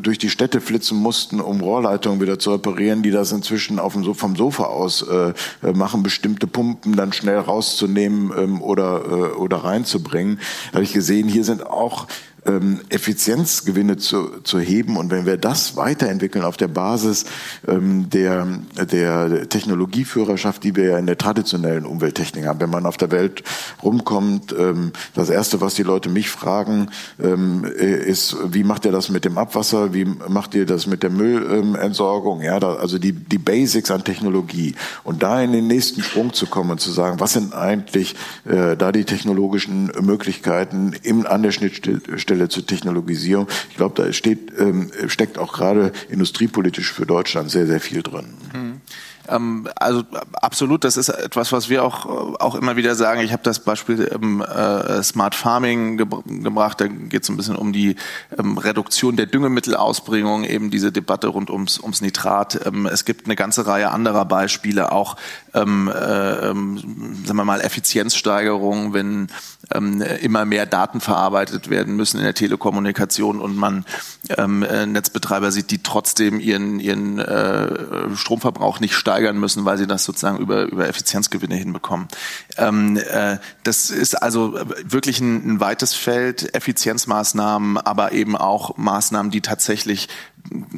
[0.00, 4.14] durch die Städte flitzen mussten, um Rohrleitungen wieder zu reparieren, die das inzwischen auf dem,
[4.14, 5.32] vom Sofa aus äh,
[5.62, 10.38] äh, machen, bestimmte Pumpen dann schnell rauszunehmen ähm, oder, äh, oder reinzubringen.
[10.70, 12.06] Da habe ich gesehen, hier sind auch
[12.46, 14.96] ähm, Effizienzgewinne zu, zu heben.
[14.96, 17.24] Und wenn wir das weiterentwickeln auf der Basis
[17.66, 18.46] ähm, der,
[18.90, 23.42] der Technologieführerschaft, die wir ja in der traditionellen Umwelttechnik haben, wenn man auf der Welt
[23.82, 26.88] rumkommt, ähm, das Erste, was die Leute mich fragen,
[27.22, 31.10] ähm, ist, wie macht ihr das mit dem Abwasser, wie macht ihr das mit der
[31.10, 34.74] Müllentsorgung, ja, da, also die, die Basics an Technologie.
[35.04, 38.76] Und da in den nächsten Sprung zu kommen und zu sagen, was sind eigentlich äh,
[38.76, 43.46] da die technologischen Möglichkeiten im, an der Schnittstelle Schnittstelle zur Technologisierung.
[43.70, 48.26] Ich glaube, da steht, ähm, steckt auch gerade industriepolitisch für Deutschland sehr, sehr viel drin.
[48.52, 48.80] Mhm.
[49.28, 50.02] Ähm, also
[50.34, 52.06] absolut, das ist etwas, was wir auch,
[52.40, 53.20] auch immer wieder sagen.
[53.20, 56.80] Ich habe das Beispiel ähm, äh, Smart Farming ge gebracht.
[56.80, 57.96] Da geht es ein bisschen um die
[58.38, 62.66] ähm, Reduktion der Düngemittelausbringung, eben diese Debatte rund ums, ums Nitrat.
[62.66, 65.16] Ähm, es gibt eine ganze Reihe anderer Beispiele, auch
[65.54, 66.78] ähm, äh, ähm,
[67.24, 69.28] sagen wir mal Effizienzsteigerung, wenn
[69.72, 73.84] ähm, immer mehr Daten verarbeitet werden müssen in der Telekommunikation und man
[74.28, 74.46] äh,
[74.86, 80.04] Netzbetreiber sieht, die trotzdem ihren, ihren äh, Stromverbrauch nicht steigern steigern müssen, weil sie das
[80.04, 82.08] sozusagen über, über Effizienzgewinne hinbekommen.
[82.56, 89.30] Ähm, äh, das ist also wirklich ein, ein weites Feld, Effizienzmaßnahmen, aber eben auch Maßnahmen,
[89.30, 90.08] die tatsächlich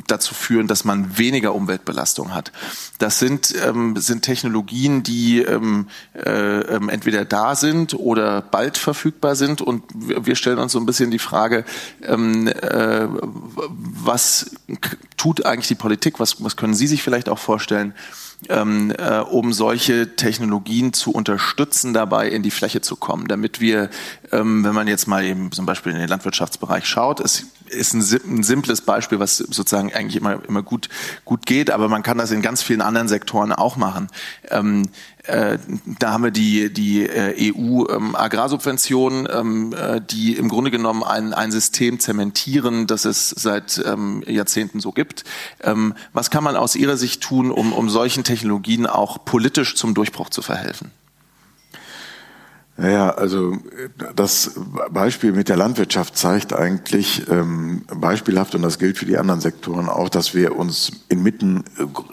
[0.06, 2.52] dazu führen, dass man weniger Umweltbelastung hat.
[2.98, 9.36] Das sind, ähm, sind Technologien, die ähm, äh, ähm, entweder da sind oder bald verfügbar
[9.36, 9.62] sind.
[9.62, 11.64] Und wir stellen uns so ein bisschen die Frage,
[12.02, 14.50] ähm, äh, was
[15.16, 16.20] tut eigentlich die Politik?
[16.20, 17.94] Was, was können Sie sich vielleicht auch vorstellen?
[18.48, 23.90] Ähm, äh, um solche Technologien zu unterstützen, dabei in die Fläche zu kommen, damit wir,
[24.32, 28.38] ähm, wenn man jetzt mal eben zum Beispiel in den Landwirtschaftsbereich schaut, es ist ein,
[28.38, 30.88] ein simples Beispiel, was sozusagen eigentlich immer, immer gut,
[31.24, 34.08] gut geht, aber man kann das in ganz vielen anderen Sektoren auch machen.
[34.50, 34.88] Ähm,
[35.24, 35.58] äh,
[35.98, 41.50] da haben wir die, die äh, EU-Agrarsubventionen, ähm, äh, die im Grunde genommen ein, ein
[41.50, 45.24] System zementieren, das es seit ähm, Jahrzehnten so gibt.
[45.62, 49.94] Ähm, was kann man aus Ihrer Sicht tun, um, um solchen Technologien auch politisch zum
[49.94, 50.90] Durchbruch zu verhelfen?
[52.76, 53.56] Naja, also
[54.16, 54.58] das
[54.90, 59.88] Beispiel mit der Landwirtschaft zeigt eigentlich ähm, beispielhaft, und das gilt für die anderen Sektoren
[59.88, 61.62] auch, dass wir uns inmitten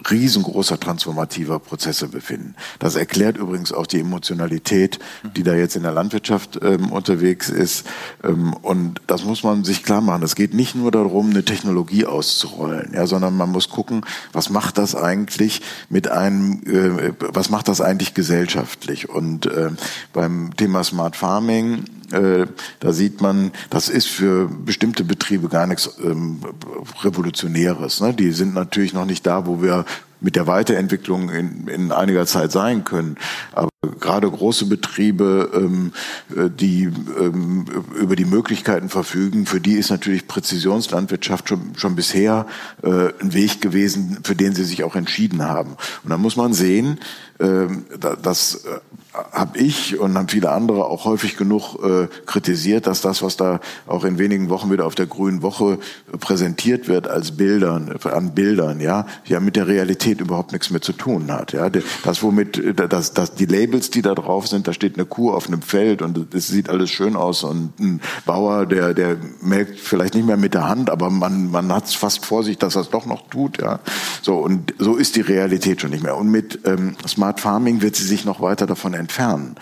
[0.10, 2.54] riesengroßer transformativer Prozesse befinden.
[2.78, 5.00] Das erklärt übrigens auch die Emotionalität,
[5.36, 7.88] die da jetzt in der Landwirtschaft ähm, unterwegs ist.
[8.24, 10.22] Ähm, und das muss man sich klar machen.
[10.22, 14.78] Es geht nicht nur darum, eine Technologie auszurollen, ja, sondern man muss gucken, was macht
[14.78, 19.10] das eigentlich mit einem, äh, was macht das eigentlich gesellschaftlich?
[19.10, 19.72] Und äh,
[20.14, 22.46] beim Thema Smart Farming, äh,
[22.80, 26.42] da sieht man, das ist für bestimmte Betriebe gar nichts ähm,
[27.02, 28.02] Revolutionäres.
[28.02, 28.14] Ne?
[28.14, 29.86] Die sind natürlich noch nicht da, wo wir
[30.22, 33.18] mit der Weiterentwicklung in, in einiger Zeit sein können.
[33.54, 35.92] Aber gerade große Betriebe, ähm,
[36.36, 36.84] äh, die
[37.20, 37.66] ähm,
[38.00, 42.46] über die Möglichkeiten verfügen, für die ist natürlich Präzisionslandwirtschaft schon, schon bisher
[42.84, 45.76] äh, ein Weg gewesen, für den sie sich auch entschieden haben.
[46.04, 47.00] Und da muss man sehen,
[47.42, 47.68] äh,
[48.22, 48.64] dass
[49.14, 53.60] habe ich und haben viele andere auch häufig genug äh, kritisiert, dass das, was da
[53.86, 55.80] auch in wenigen Wochen wieder auf der Grünen Woche
[56.20, 60.94] präsentiert wird als Bildern, an Bildern, ja, ja mit der Realität überhaupt nichts mehr zu
[60.94, 61.52] tun hat.
[61.52, 65.32] Ja, das womit, das, das, die Labels, die da drauf sind, da steht eine Kuh
[65.32, 69.80] auf einem Feld und es sieht alles schön aus und ein Bauer, der, der melkt
[69.80, 72.76] vielleicht nicht mehr mit der Hand, aber man, man hat es fast vor sich, dass
[72.76, 73.80] er es doch noch tut, ja.
[74.22, 76.16] So und so ist die Realität schon nicht mehr.
[76.16, 79.56] Und mit ähm, Smart Farming wird sie sich noch weiter davon entfernen.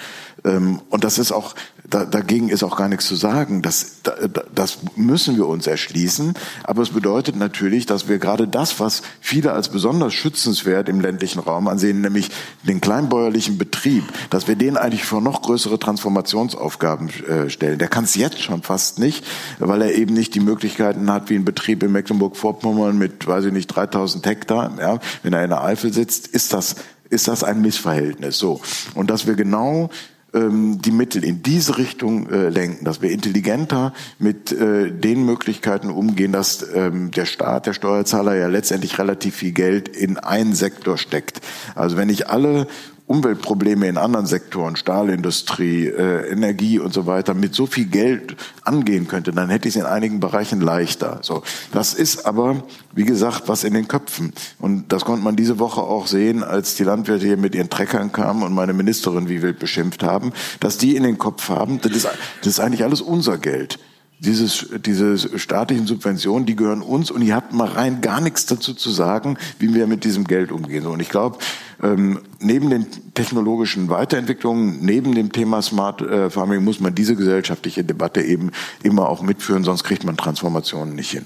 [0.45, 1.55] Ähm, und das ist auch,
[1.89, 3.61] da, dagegen ist auch gar nichts zu sagen.
[3.61, 4.01] Das,
[4.53, 6.33] das müssen wir uns erschließen.
[6.63, 11.39] Aber es bedeutet natürlich, dass wir gerade das, was viele als besonders schützenswert im ländlichen
[11.39, 12.29] Raum ansehen, nämlich
[12.63, 17.79] den kleinbäuerlichen Betrieb, dass wir den eigentlich vor noch größere Transformationsaufgaben äh, stellen.
[17.79, 19.25] Der kann es jetzt schon fast nicht,
[19.59, 23.53] weil er eben nicht die Möglichkeiten hat, wie ein Betrieb in Mecklenburg-Vorpommern mit, weiß ich
[23.53, 24.71] nicht, 3000 Hektar.
[24.79, 26.75] Ja, wenn er in der Eifel sitzt, ist das
[27.09, 28.37] ist das ein Missverhältnis.
[28.37, 28.61] So
[28.95, 29.89] und dass wir genau
[30.33, 35.89] ähm, die Mittel in diese Richtung äh, lenken, dass wir intelligenter mit äh, den Möglichkeiten
[35.89, 40.97] umgehen, dass ähm, der Staat, der Steuerzahler ja letztendlich relativ viel Geld in einen Sektor
[40.97, 41.41] steckt.
[41.75, 42.67] Also wenn ich alle
[43.09, 49.07] Umweltprobleme in anderen Sektoren, Stahlindustrie, äh, Energie und so weiter, mit so viel Geld angehen
[49.07, 51.17] könnte, dann hätte ich es in einigen Bereichen leichter.
[51.23, 51.41] So,
[51.71, 54.31] das ist aber, wie gesagt, was in den Köpfen.
[54.59, 58.11] Und das konnte man diese Woche auch sehen, als die Landwirte hier mit ihren Treckern
[58.11, 61.93] kamen und meine Ministerin wie wild beschimpft haben, dass die in den Kopf haben, das
[61.93, 62.07] ist,
[62.41, 63.79] das ist eigentlich alles unser Geld
[64.19, 68.73] dieses, diese staatlichen Subventionen, die gehören uns und ihr habt mal rein gar nichts dazu
[68.73, 70.85] zu sagen, wie wir mit diesem Geld umgehen.
[70.85, 71.37] Und ich glaube,
[71.81, 77.83] ähm, neben den technologischen Weiterentwicklungen, neben dem Thema Smart äh, Farming muss man diese gesellschaftliche
[77.83, 78.51] Debatte eben
[78.83, 81.25] immer auch mitführen, sonst kriegt man Transformationen nicht hin.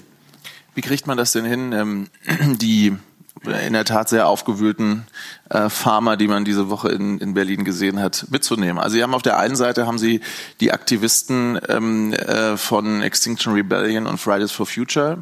[0.76, 2.08] Wie kriegt man das denn hin, ähm,
[2.62, 2.94] die
[3.42, 5.06] in der Tat sehr aufgewühlten
[5.50, 8.82] äh, Farmer, die man diese Woche in, in Berlin gesehen hat, mitzunehmen.
[8.82, 10.22] Also sie haben auf der einen Seite haben sie
[10.62, 15.18] die Aktivisten ähm, äh, von Extinction Rebellion und Fridays for Future.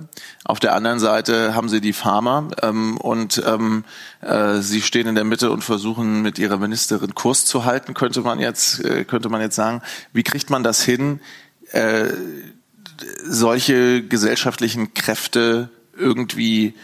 [0.45, 3.85] Auf der anderen Seite haben sie die Farmer ähm, und ähm,
[4.21, 8.21] äh, sie stehen in der Mitte und versuchen mit ihrer Ministerin Kurs zu halten, könnte
[8.21, 9.81] man jetzt äh, könnte man jetzt sagen.
[10.13, 11.21] Wie kriegt man das hin?
[11.71, 12.09] Äh,
[13.23, 16.75] solche gesellschaftlichen Kräfte irgendwie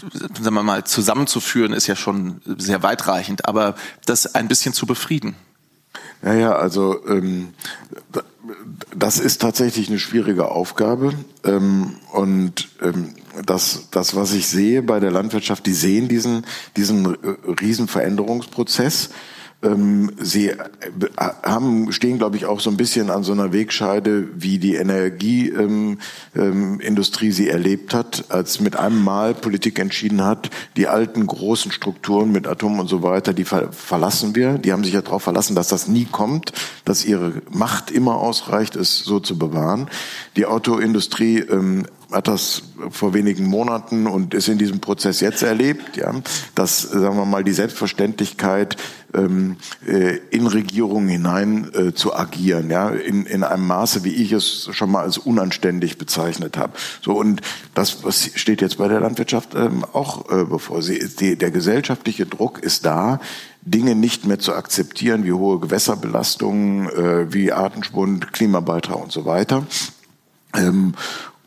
[0.00, 3.74] sagen wir mal, zusammenzuführen, ist ja schon sehr weitreichend, aber
[4.06, 5.34] das ein bisschen zu befrieden.
[6.22, 7.54] Ja, ja, also ähm,
[8.96, 11.12] das ist tatsächlich eine schwierige Aufgabe.
[11.44, 17.06] Ähm, und ähm, das, das, was ich sehe bei der Landwirtschaft, die sehen diesen, diesen
[17.06, 17.16] äh,
[17.60, 19.10] riesen Veränderungsprozess.
[19.62, 20.56] Ähm, sie äh,
[21.42, 25.96] haben, stehen, glaube ich, auch so ein bisschen an so einer Wegscheide, wie die Energieindustrie
[26.36, 31.70] ähm, ähm, sie erlebt hat, als mit einem Mal Politik entschieden hat, die alten großen
[31.70, 34.58] Strukturen mit Atom und so weiter, die ver verlassen wir.
[34.58, 36.52] Die haben sich ja darauf verlassen, dass das nie kommt,
[36.84, 39.88] dass ihre Macht immer ausreicht, es so zu bewahren.
[40.36, 41.44] Die Autoindustrie
[42.12, 46.14] hat das vor wenigen Monaten und ist in diesem Prozess jetzt erlebt, ja,
[46.54, 48.76] dass, sagen wir mal, die Selbstverständlichkeit
[49.14, 54.32] ähm, äh, in Regierungen hinein äh, zu agieren, ja, in, in einem Maße, wie ich
[54.32, 56.72] es schon mal als unanständig bezeichnet habe.
[57.00, 57.40] So und
[57.74, 60.82] das was steht jetzt bei der Landwirtschaft ähm, auch äh, bevor.
[60.82, 63.20] Sie, die, der gesellschaftliche Druck ist da,
[63.62, 69.64] Dinge nicht mehr zu akzeptieren, wie hohe Gewässerbelastungen, äh, wie Artenschwund, Klimabeitrag und so weiter.
[70.54, 70.94] Ähm,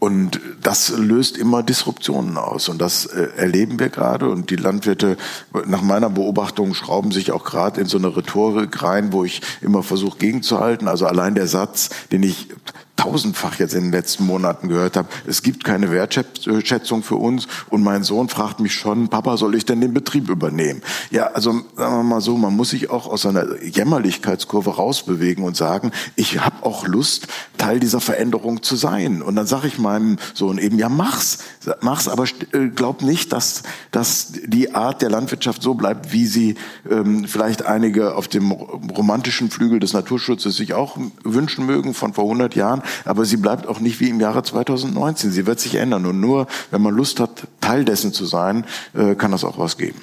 [0.06, 2.70] und das löst immer Disruptionen aus.
[2.70, 4.30] Und das äh, erleben wir gerade.
[4.30, 5.18] Und die Landwirte,
[5.66, 9.82] nach meiner Beobachtung, schrauben sich auch gerade in so eine Rhetorik rein, wo ich immer
[9.82, 10.88] versuche gegenzuhalten.
[10.88, 12.50] Also allein der Satz, den ich
[12.96, 17.84] tausendfach jetzt in den letzten Monaten gehört habe, es gibt keine Wertschätzung für uns und
[17.84, 20.82] mein Sohn fragt mich schon, Papa, soll ich denn den Betrieb übernehmen?
[21.12, 25.58] Ja, also sagen wir mal so, man muss sich auch aus einer Jämmerlichkeitskurve rausbewegen und
[25.58, 27.28] sagen, ich habe auch Lust,
[27.58, 29.22] Teil dieser Veränderung zu sein.
[29.22, 31.40] Und dann sage ich meinem Sohn eben, ja, mach's,
[31.82, 36.56] mach's, aber äh, glaub nicht, dass, dass die Art der Landwirtschaft so bleibt, wie sie
[36.90, 42.26] ähm, vielleicht einige auf dem romantischen Flügel des Naturschutzes sich auch wünschen mögen von vor
[42.26, 45.32] 100 Jahren aber sie bleibt auch nicht wie im Jahre 2019.
[45.32, 46.06] Sie wird sich ändern.
[46.06, 49.78] Und nur, wenn man Lust hat, Teil dessen zu sein, äh, kann das auch was
[49.78, 50.02] geben.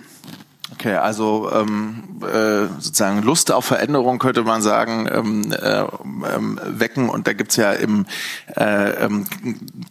[0.82, 5.84] Okay, also ähm, äh, sozusagen Lust auf Veränderung könnte man sagen ähm, äh,
[6.34, 7.08] ähm, wecken.
[7.08, 8.04] Und da gibt's ja im
[8.56, 9.24] äh, ähm,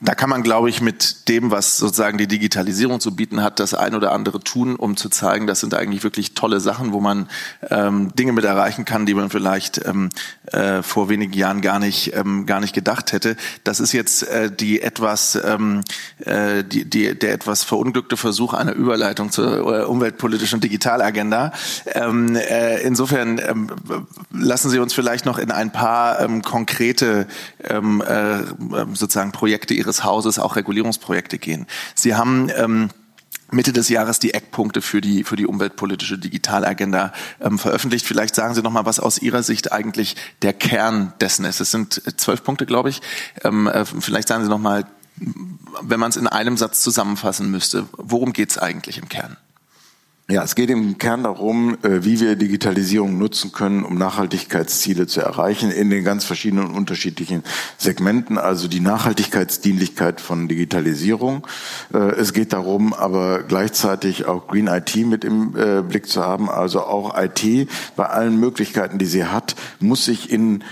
[0.02, 3.74] da kann man glaube ich mit dem was sozusagen die Digitalisierung zu bieten hat das
[3.74, 7.30] ein oder andere tun um zu zeigen das sind eigentlich wirklich tolle Sachen wo man
[7.70, 10.10] ähm, Dinge mit erreichen kann die man vielleicht ähm,
[10.48, 13.38] äh, vor wenigen Jahren gar nicht ähm, gar nicht gedacht hätte.
[13.64, 15.84] Das ist jetzt äh, die etwas ähm,
[16.26, 21.52] äh, die, die der etwas verunglückte Versuch einer Überleitung zur äh, umweltpolitischen Digitalisierung Digitalagenda.
[21.86, 23.68] Ähm, äh, insofern ähm,
[24.32, 27.28] lassen Sie uns vielleicht noch in ein paar ähm, konkrete
[27.64, 28.40] ähm, äh,
[28.94, 31.68] sozusagen Projekte Ihres Hauses, auch Regulierungsprojekte gehen.
[31.94, 32.90] Sie haben ähm,
[33.52, 38.08] Mitte des Jahres die Eckpunkte für die für die umweltpolitische Digitalagenda ähm, veröffentlicht.
[38.08, 41.60] Vielleicht sagen Sie noch mal, was aus Ihrer Sicht eigentlich der Kern dessen ist.
[41.60, 43.02] Es sind zwölf Punkte, glaube ich.
[43.44, 44.86] Ähm, äh, vielleicht sagen Sie noch mal,
[45.82, 49.38] wenn man es in einem Satz zusammenfassen müsste, worum geht es eigentlich im Kern?
[50.32, 55.20] Ja, es geht im Kern darum, äh, wie wir Digitalisierung nutzen können, um Nachhaltigkeitsziele zu
[55.20, 57.44] erreichen in den ganz verschiedenen unterschiedlichen
[57.78, 61.46] Segmenten, also die Nachhaltigkeitsdienlichkeit von Digitalisierung.
[61.94, 66.50] Äh, es geht darum, aber gleichzeitig auch Green IT mit im äh, Blick zu haben,
[66.50, 67.68] also auch IT
[67.98, 70.64] bei allen Möglichkeiten, die sie hat, muss sich in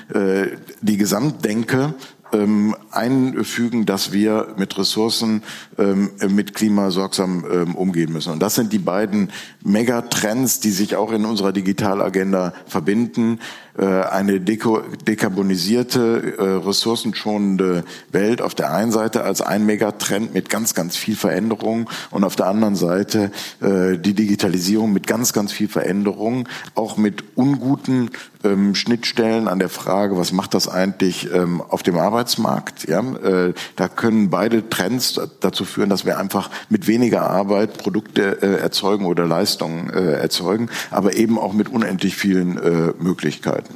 [0.81, 1.93] die Gesamtdenke
[2.33, 5.43] ähm, einfügen, dass wir mit Ressourcen,
[5.77, 8.33] ähm, mit Klima sorgsam ähm, umgehen müssen.
[8.33, 9.31] Und das sind die beiden
[9.63, 13.39] Megatrends, die sich auch in unserer Digitalagenda verbinden.
[13.79, 20.49] Äh, eine deko dekarbonisierte, äh, ressourcenschonende Welt auf der einen Seite als ein Megatrend mit
[20.49, 25.53] ganz, ganz viel Veränderung und auf der anderen Seite äh, die Digitalisierung mit ganz, ganz
[25.53, 28.11] viel Veränderung, auch mit unguten
[28.43, 32.87] ähm, Schnittstellen an der Frage, was macht das eigentlich ähm, auf dem Arbeitsmarkt?
[32.89, 38.41] Ja, äh, da können beide Trends dazu führen, dass wir einfach mit weniger Arbeit Produkte
[38.41, 43.68] äh, erzeugen oder Leistungen äh, erzeugen, aber eben auch mit unendlich vielen äh, Möglichkeiten.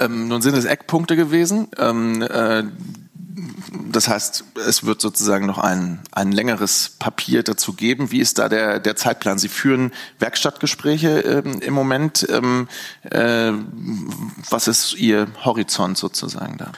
[0.00, 1.68] Ähm, nun sind es Eckpunkte gewesen.
[1.76, 2.64] Ähm, äh,
[3.90, 8.10] das heißt, es wird sozusagen noch ein, ein längeres Papier dazu geben.
[8.10, 9.38] Wie ist da der, der Zeitplan?
[9.38, 12.26] Sie führen Werkstattgespräche ähm, im Moment.
[12.30, 12.68] Ähm,
[13.02, 13.52] äh,
[14.50, 16.72] was ist Ihr Horizont sozusagen da?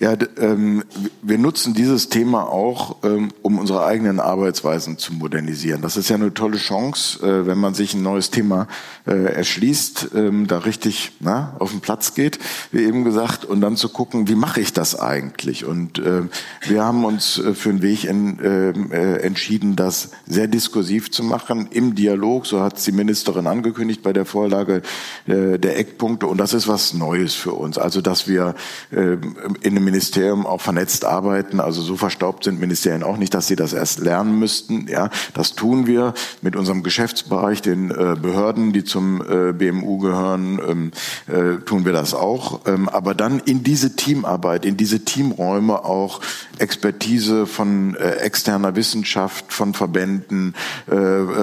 [0.00, 0.82] Ja, ähm,
[1.22, 5.82] wir nutzen dieses Thema auch, ähm, um unsere eigenen Arbeitsweisen zu modernisieren.
[5.82, 8.66] Das ist ja eine tolle Chance, äh, wenn man sich ein neues Thema
[9.06, 12.40] äh, erschließt, ähm, da richtig na, auf den Platz geht,
[12.72, 15.64] wie eben gesagt, und dann zu gucken, wie mache ich das eigentlich?
[15.64, 16.22] Und äh,
[16.62, 21.22] wir haben uns äh, für einen Weg in, ähm, äh, entschieden, das sehr diskursiv zu
[21.22, 24.82] machen, im Dialog, so hat die Ministerin angekündigt bei der Vorlage
[25.26, 26.26] äh, der Eckpunkte.
[26.26, 27.78] Und das ist was Neues für uns.
[27.78, 28.56] Also, dass wir
[28.92, 31.60] ähm, in einem Ministerium auch vernetzt arbeiten.
[31.60, 34.86] Also so verstaubt sind Ministerien auch nicht, dass sie das erst lernen müssten.
[34.88, 40.60] Ja, das tun wir mit unserem Geschäftsbereich, den äh, Behörden, die zum äh, BMU gehören,
[40.66, 40.90] ähm,
[41.26, 42.62] äh, tun wir das auch.
[42.66, 46.20] Ähm, aber dann in diese Teamarbeit, in diese Teamräume auch
[46.58, 50.54] Expertise von externer Wissenschaft, von Verbänden,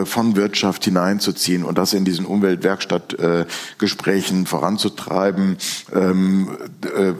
[0.06, 5.58] von Wirtschaft hineinzuziehen und das in diesen Umweltwerkstattgesprächen voranzutreiben,
[5.94, 6.58] ähm,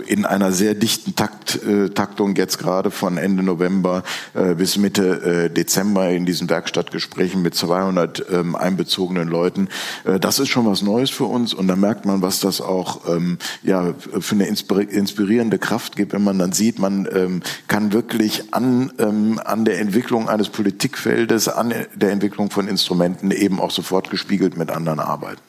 [0.08, 4.04] in einer sehr dichten Takt, äh, Taktung jetzt gerade von Ende November
[4.34, 9.70] äh, bis Mitte äh, Dezember in diesen Werkstattgesprächen mit 200 ähm, einbezogenen Leuten.
[10.04, 13.08] Äh, das ist schon was Neues für uns und da merkt man, was das auch
[13.08, 18.54] ähm, ja für eine inspirierende Kraft gibt, wenn man dann sieht, man ähm, kann wirklich
[18.54, 24.10] an ähm, an der Entwicklung eines Politikfeldes, an der Entwicklung von Instrumenten eben auch sofort
[24.10, 25.42] gespiegelt mit anderen arbeiten.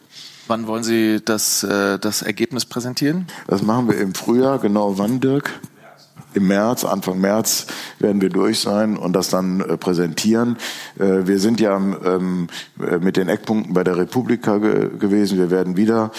[0.49, 3.27] Wann wollen Sie das, äh, das Ergebnis präsentieren?
[3.47, 4.59] Das machen wir im Frühjahr.
[4.59, 5.61] Genau wann, Dirk?
[6.35, 7.67] Im März, Anfang März
[7.99, 10.57] werden wir durch sein und das dann äh, präsentieren.
[10.99, 12.49] Äh, wir sind ja ähm,
[12.81, 15.39] äh, mit den Eckpunkten bei der Republika ge gewesen.
[15.39, 16.11] Wir werden wieder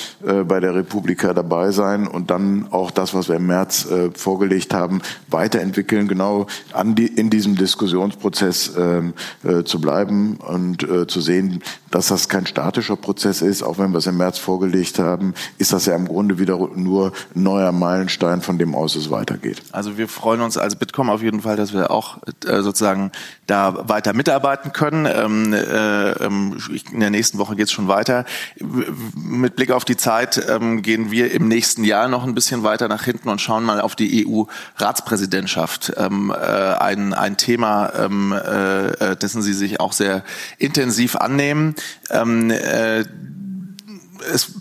[0.48, 5.02] bei der Republika dabei sein und dann auch das, was wir im März vorgelegt haben,
[5.30, 6.48] weiterentwickeln, genau
[6.96, 11.62] in diesem Diskussionsprozess ähm, äh, zu bleiben und zu sehen,
[11.92, 13.64] dass das kein statischer Prozess ist.
[13.64, 17.12] Auch wenn wir es im März vorgelegt haben, ist das ja im Grunde wieder nur
[17.36, 19.62] ein neuer Meilenstein, von dem aus es weitergeht.
[19.72, 23.14] Also wir wir freuen uns als Bitkom auf jeden Fall, dass wir auch äh, sozusagen
[23.48, 25.06] da weiter mitarbeiten können.
[25.06, 26.58] Ähm, äh, ähm,
[26.92, 28.26] in der nächsten Woche geht es schon weiter.
[29.16, 32.90] Mit Blick auf die Zeit ähm, gehen wir im nächsten Jahr noch ein bisschen weiter
[32.90, 35.94] nach hinten und schauen mal auf die EU-Ratspräsidentschaft.
[35.96, 40.26] Ähm, äh, ein, ein Thema, ähm, äh, äh, dessen Sie sich auch sehr
[40.58, 41.76] intensiv annehmen.
[44.24, 44.52] Äh, es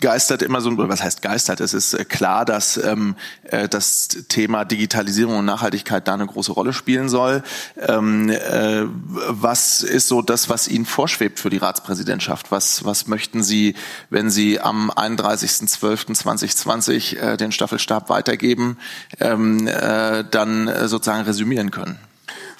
[0.00, 1.60] geistert immer so, was heißt geistert?
[1.60, 3.14] Es ist äh, klar, dass ähm,
[3.44, 7.44] äh, das Thema Digitalisierung und Nachhaltigkeit da eine große Rolle spielen soll.
[7.76, 8.84] Ähm, äh,
[9.28, 12.50] was ist so das, was Ihnen vorschwebt für die Ratspräsidentschaft?
[12.50, 13.74] Was, was möchten Sie,
[14.10, 18.78] wenn Sie am 31.12.2020 äh, den Staffelstab weitergeben,
[19.20, 21.98] ähm, äh, dann sozusagen resümieren können?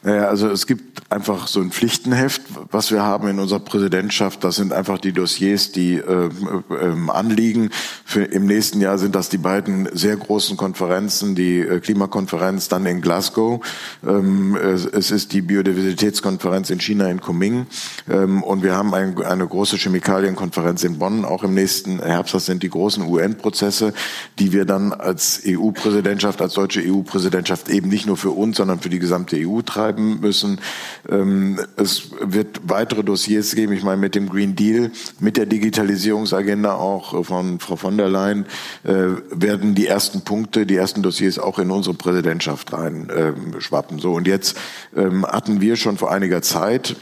[0.03, 4.45] Naja, also es gibt einfach so ein Pflichtenheft, was wir haben in unserer Präsidentschaft.
[4.45, 7.71] Das sind einfach die Dossiers, die äh, äh, anliegen.
[8.05, 12.85] Für, Im nächsten Jahr sind das die beiden sehr großen Konferenzen, die äh, Klimakonferenz dann
[12.85, 13.65] in Glasgow.
[14.07, 17.67] Ähm, es, es, ist die Biodiversitätskonferenz in China in Kunming.
[18.11, 22.35] Ähm, und wir haben ein, eine große Chemikalienkonferenz in Bonn, auch im nächsten Herbst.
[22.35, 23.95] Das sind die großen UN-Prozesse,
[24.39, 28.91] die wir dann als EU-Präsidentschaft, als deutsche EU-Präsidentschaft eben nicht nur für uns, sondern für
[28.91, 30.61] die gesamte EU treiben müssen.
[31.09, 33.73] Ähm, es wird weitere Dossiers geben.
[33.73, 34.91] Ich meine, mit dem Green Deal,
[35.21, 38.47] mit der Digitalisierungsagenda auch von Frau von der Leyen
[38.85, 38.93] äh,
[39.31, 43.99] werden die ersten Punkte, die ersten Dossiers auch in unsere Präsidentschaft rein ähm, schwappen.
[43.99, 44.57] So und jetzt
[44.97, 46.97] ähm, hatten wir schon vor einiger Zeit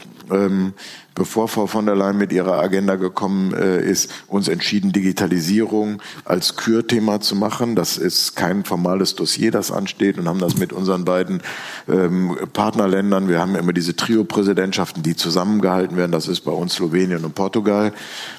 [1.17, 6.55] bevor Frau von der Leyen mit ihrer Agenda gekommen äh, ist, uns entschieden, Digitalisierung als
[6.55, 7.75] Kürthema zu machen.
[7.75, 11.41] Das ist kein formales Dossier, das ansteht und haben das mit unseren beiden
[11.89, 17.25] ähm, Partnerländern, wir haben immer diese Trio-Präsidentschaften, die zusammengehalten werden, das ist bei uns Slowenien
[17.25, 17.93] und Portugal,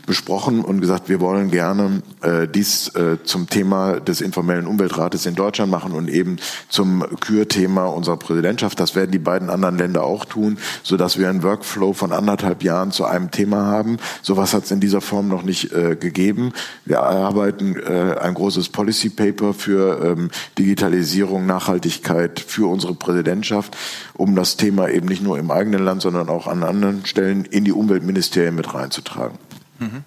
[0.07, 5.35] besprochen und gesagt, wir wollen gerne äh, dies äh, zum Thema des informellen Umweltrates in
[5.35, 6.37] Deutschland machen und eben
[6.69, 8.79] zum Kürthema unserer Präsidentschaft.
[8.79, 12.68] Das werden die beiden anderen Länder auch tun, sodass wir einen Workflow von anderthalb Jahren
[12.91, 13.99] zu einem Thema haben.
[14.23, 16.53] Sowas hat es in dieser Form noch nicht äh, gegeben.
[16.85, 23.77] Wir erarbeiten äh, ein großes Policy Paper für ähm, Digitalisierung, Nachhaltigkeit für unsere Präsidentschaft,
[24.15, 27.65] um das Thema eben nicht nur im eigenen Land, sondern auch an anderen Stellen in
[27.65, 29.39] die Umweltministerien mit reinzutragen.
[29.79, 30.05] Mhm.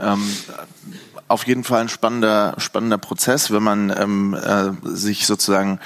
[0.00, 0.22] Ähm,
[1.28, 5.78] auf jeden Fall ein spannender, spannender Prozess, wenn man ähm, äh, sich sozusagen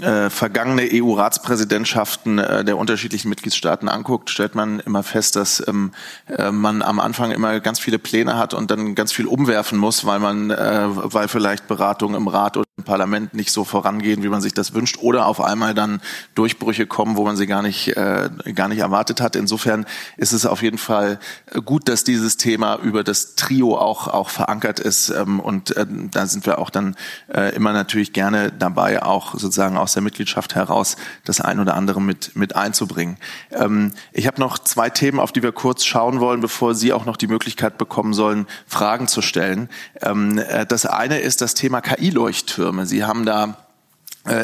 [0.00, 5.92] äh, vergangene EU-Ratspräsidentschaften äh, der unterschiedlichen Mitgliedstaaten anguckt, stellt man immer fest, dass ähm,
[6.28, 10.04] äh, man am Anfang immer ganz viele Pläne hat und dann ganz viel umwerfen muss,
[10.04, 14.28] weil man, äh, weil vielleicht Beratungen im Rat oder im Parlament nicht so vorangehen, wie
[14.28, 16.00] man sich das wünscht, oder auf einmal dann
[16.34, 19.36] Durchbrüche kommen, wo man sie gar nicht, äh, gar nicht erwartet hat.
[19.36, 19.86] Insofern
[20.16, 21.18] ist es auf jeden Fall
[21.64, 26.26] gut, dass dieses Thema über das Trio auch auch verankert ist ähm, und äh, da
[26.26, 26.96] sind wir auch dann
[27.32, 32.02] äh, immer natürlich gerne dabei, auch sozusagen aus der Mitgliedschaft heraus das ein oder andere
[32.02, 33.18] mit, mit einzubringen.
[33.52, 37.04] Ähm, ich habe noch zwei Themen, auf die wir kurz schauen wollen, bevor Sie auch
[37.04, 39.68] noch die Möglichkeit bekommen sollen, Fragen zu stellen.
[40.02, 42.84] Ähm, äh, das eine ist das Thema KI-Leuchttürme.
[42.84, 43.65] Sie haben da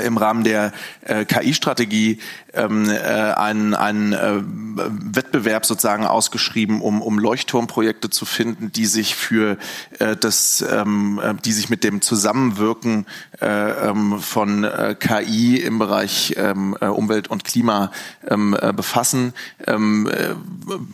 [0.07, 0.73] im Rahmen der
[1.03, 2.19] äh, KI-Strategie
[2.55, 4.43] ähm, äh, einen, einen äh,
[5.15, 9.57] Wettbewerb sozusagen ausgeschrieben, um, um Leuchtturmprojekte zu finden, die sich für
[9.99, 13.07] äh, das, ähm, äh, die sich mit dem Zusammenwirken
[13.41, 17.91] äh, ähm, von äh, KI im Bereich ähm, äh, Umwelt und Klima
[18.29, 19.33] ähm, äh, befassen.
[19.67, 20.35] Ähm, äh,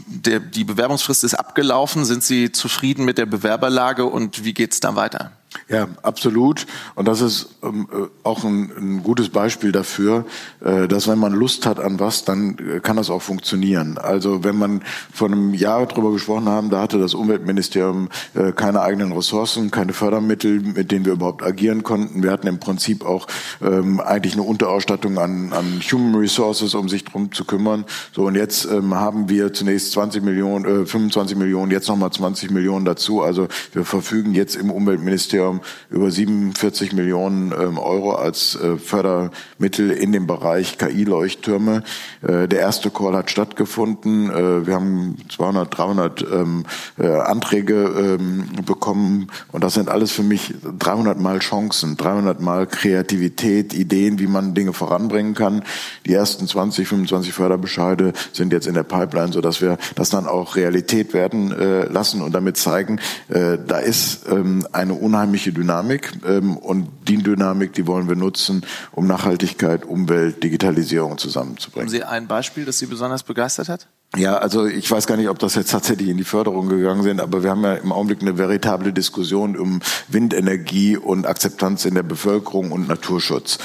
[0.06, 2.04] der, die Bewerbungsfrist ist abgelaufen.
[2.04, 5.32] Sind Sie zufrieden mit der Bewerberlage und wie geht's da weiter?
[5.68, 6.66] Ja, absolut.
[6.94, 10.24] Und das ist ähm, äh, auch ein, ein, gutes Beispiel dafür,
[10.64, 13.98] äh, dass wenn man Lust hat an was, dann äh, kann das auch funktionieren.
[13.98, 14.82] Also wenn man
[15.12, 19.92] vor einem Jahr darüber gesprochen haben, da hatte das Umweltministerium äh, keine eigenen Ressourcen, keine
[19.92, 22.22] Fördermittel, mit denen wir überhaupt agieren konnten.
[22.22, 23.26] Wir hatten im Prinzip auch
[23.60, 27.84] ähm, eigentlich eine Unterausstattung an, an Human Resources, um sich drum zu kümmern.
[28.12, 32.50] So und jetzt ähm, haben wir zunächst 20 Millionen, äh, 25 Millionen, jetzt nochmal 20
[32.50, 33.20] Millionen dazu.
[33.22, 35.47] Also wir verfügen jetzt im Umweltministerium Ministerium
[35.90, 41.82] über 47 Millionen ähm, Euro als äh, Fördermittel in dem Bereich KI-Leuchttürme.
[42.22, 44.30] Äh, der erste Call hat stattgefunden.
[44.30, 46.64] Äh, wir haben 200, 300 ähm,
[46.98, 53.72] Anträge ähm, bekommen und das sind alles für mich 300 Mal Chancen, 300 Mal Kreativität,
[53.74, 55.62] Ideen, wie man Dinge voranbringen kann.
[56.06, 60.26] Die ersten 20, 25 Förderbescheide sind jetzt in der Pipeline, so dass wir das dann
[60.26, 61.54] auch Realität werden
[61.90, 64.26] lassen und damit zeigen, da ist
[64.72, 70.42] eine unheimliche unheimliche Dynamik ähm, und die Dynamik, die wollen wir nutzen, um Nachhaltigkeit, Umwelt,
[70.42, 71.86] Digitalisierung zusammenzubringen.
[71.86, 73.88] Haben Sie ein Beispiel, das Sie besonders begeistert hat?
[74.16, 77.20] Ja, also ich weiß gar nicht, ob das jetzt tatsächlich in die Förderung gegangen sind,
[77.20, 82.02] aber wir haben ja im Augenblick eine veritable Diskussion um Windenergie und Akzeptanz in der
[82.02, 83.58] Bevölkerung und Naturschutz.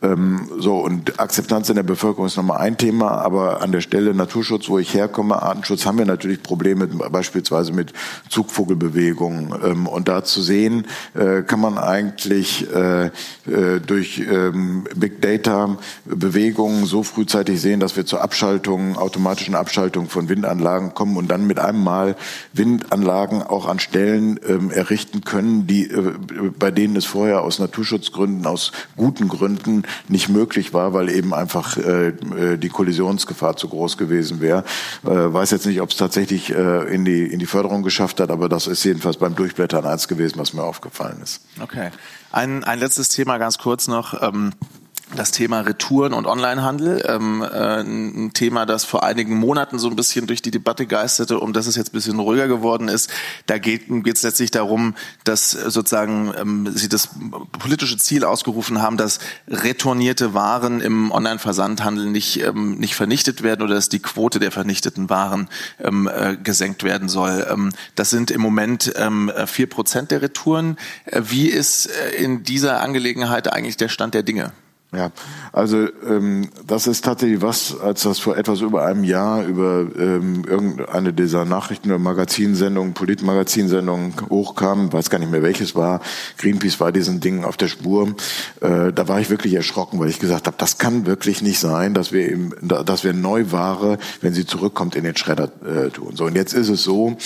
[0.00, 4.14] Ähm, so und Akzeptanz in der Bevölkerung ist nochmal ein Thema, aber an der Stelle
[4.14, 7.92] Naturschutz, wo ich herkomme, Artenschutz, haben wir natürlich Probleme beispielsweise mit
[8.30, 9.54] Zugvogelbewegungen.
[9.62, 15.76] Ähm, und da zu sehen, äh, kann man eigentlich äh, äh, durch ähm, Big Data
[16.06, 21.28] Bewegungen so frühzeitig sehen, dass wir zur Abschaltung, automatischen Abschaltung Abschaltung von Windanlagen kommen und
[21.28, 22.14] dann mit einem Mal
[22.52, 26.14] Windanlagen auch an Stellen ähm, errichten können, die äh,
[26.56, 31.76] bei denen es vorher aus Naturschutzgründen, aus guten Gründen nicht möglich war, weil eben einfach
[31.76, 34.64] äh, äh die Kollisionsgefahr zu groß gewesen wäre.
[35.04, 38.30] Äh, weiß jetzt nicht, ob es tatsächlich äh, in die in die Förderung geschafft hat,
[38.30, 41.40] aber das ist jedenfalls beim Durchblättern eins gewesen, was mir aufgefallen ist.
[41.60, 41.90] Okay.
[42.30, 44.22] Ein, ein letztes Thema ganz kurz noch.
[44.22, 44.52] Ähm
[45.16, 49.96] das Thema Retouren und Onlinehandel, ähm, äh, ein Thema, das vor einigen Monaten so ein
[49.96, 53.10] bisschen durch die Debatte geisterte und das es jetzt ein bisschen ruhiger geworden ist.
[53.46, 54.94] Da geht es letztlich darum,
[55.24, 57.08] dass sozusagen ähm, sie das
[57.58, 63.74] politische Ziel ausgerufen haben, dass retournierte Waren im Online-Versandhandel nicht ähm, nicht vernichtet werden oder
[63.74, 65.48] dass die Quote der vernichteten Waren
[65.80, 67.46] ähm, äh, gesenkt werden soll.
[67.50, 70.76] Ähm, das sind im Moment ähm, vier Prozent der Retouren.
[71.06, 74.52] Äh, wie ist äh, in dieser Angelegenheit eigentlich der Stand der Dinge?
[74.92, 75.12] Ja,
[75.52, 80.44] also ähm, das ist tatsächlich was, als das vor etwas über einem Jahr über ähm,
[80.44, 86.00] irgendeine dieser Nachrichten- oder Magazinsendungen, Politmagazinsendungen hochkam, weiß gar nicht mehr welches war,
[86.38, 88.16] Greenpeace war diesen Dingen auf der Spur,
[88.62, 91.94] äh, da war ich wirklich erschrocken, weil ich gesagt habe, das kann wirklich nicht sein,
[91.94, 96.16] dass wir eben, dass wir Neuware, wenn sie zurückkommt, in den Schredder äh, tun.
[96.16, 97.16] So und jetzt ist es so,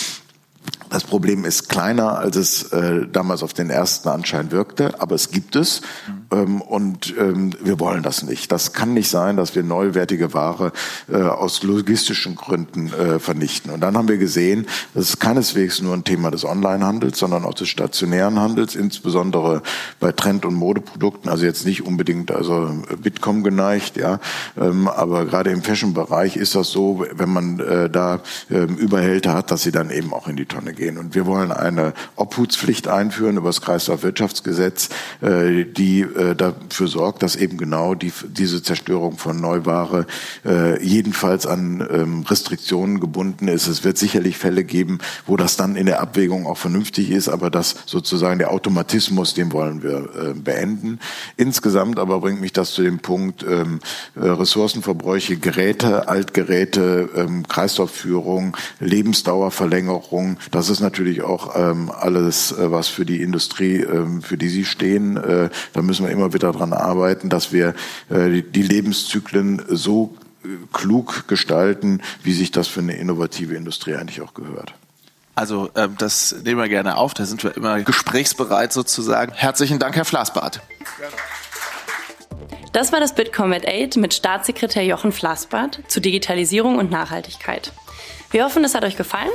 [0.95, 5.31] das Problem ist kleiner, als es äh, damals auf den ersten Anschein wirkte, aber es
[5.33, 5.83] gibt es.
[6.31, 8.53] Ähm, und ähm, wir wollen das nicht.
[8.53, 10.73] Das kann nicht sein, dass wir neuwertige Ware
[11.11, 13.73] äh, aus logistischen Gründen äh, vernichten.
[13.73, 17.55] Und dann haben wir gesehen, das ist keineswegs nur ein Thema des Onlinehandels, sondern auch
[17.55, 19.63] des stationären Handels, insbesondere
[19.99, 21.29] bei Trend- und Modeprodukten.
[21.29, 24.21] Also jetzt nicht unbedingt also Bitkom geneigt, ja,
[24.57, 29.51] ähm, aber gerade im Fashion-Bereich ist das so, wenn man äh, da äh, Überhälter hat,
[29.51, 30.99] dass sie dann eben auch in die Tonne gehen.
[30.99, 34.89] Und wir wollen eine Obhutspflicht einführen über das Kreislaufwirtschaftsgesetz,
[35.21, 40.07] äh, die äh, dafür sorgt, dass eben genau die, diese Zerstörung von Neuware
[40.45, 43.67] äh, jedenfalls an ähm, Restriktionen gebunden ist.
[43.67, 47.51] Es wird sicherlich Fälle geben, wo das dann in der Abwägung auch vernünftig ist, aber
[47.51, 51.01] das sozusagen der Automatismus, den wollen wir äh, beenden.
[51.37, 53.81] Insgesamt aber bringt mich das zu dem Punkt ähm,
[54.15, 60.37] äh, Ressourcenverbräuche, Geräte, Altgeräte, ähm, Kreislaufführung, Lebensdauerverlängerung.
[60.51, 64.65] Das ist natürlich auch ähm, alles, äh, was für die Industrie, ähm, für die Sie
[64.65, 65.17] stehen.
[65.17, 67.75] Äh, da müssen wir immer wieder daran arbeiten, dass wir
[68.11, 74.21] äh, die Lebenszyklen so äh, klug gestalten, wie sich das für eine innovative Industrie eigentlich
[74.21, 74.75] auch gehört.
[75.35, 79.33] Also ähm, das nehmen wir gerne auf, da sind wir immer gesprächsbereit sozusagen.
[79.33, 80.61] Herzlichen Dank, Herr Flassbart.
[82.73, 87.73] Das war das Bitkom at 8 mit Staatssekretär Jochen Flassbart zu Digitalisierung und Nachhaltigkeit.
[88.31, 89.31] Wir hoffen, es hat euch gefallen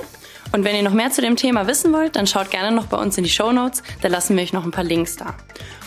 [0.52, 2.98] und wenn ihr noch mehr zu dem Thema wissen wollt, dann schaut gerne noch bei
[2.98, 5.36] uns in die Show Notes, da lassen wir euch noch ein paar Links da.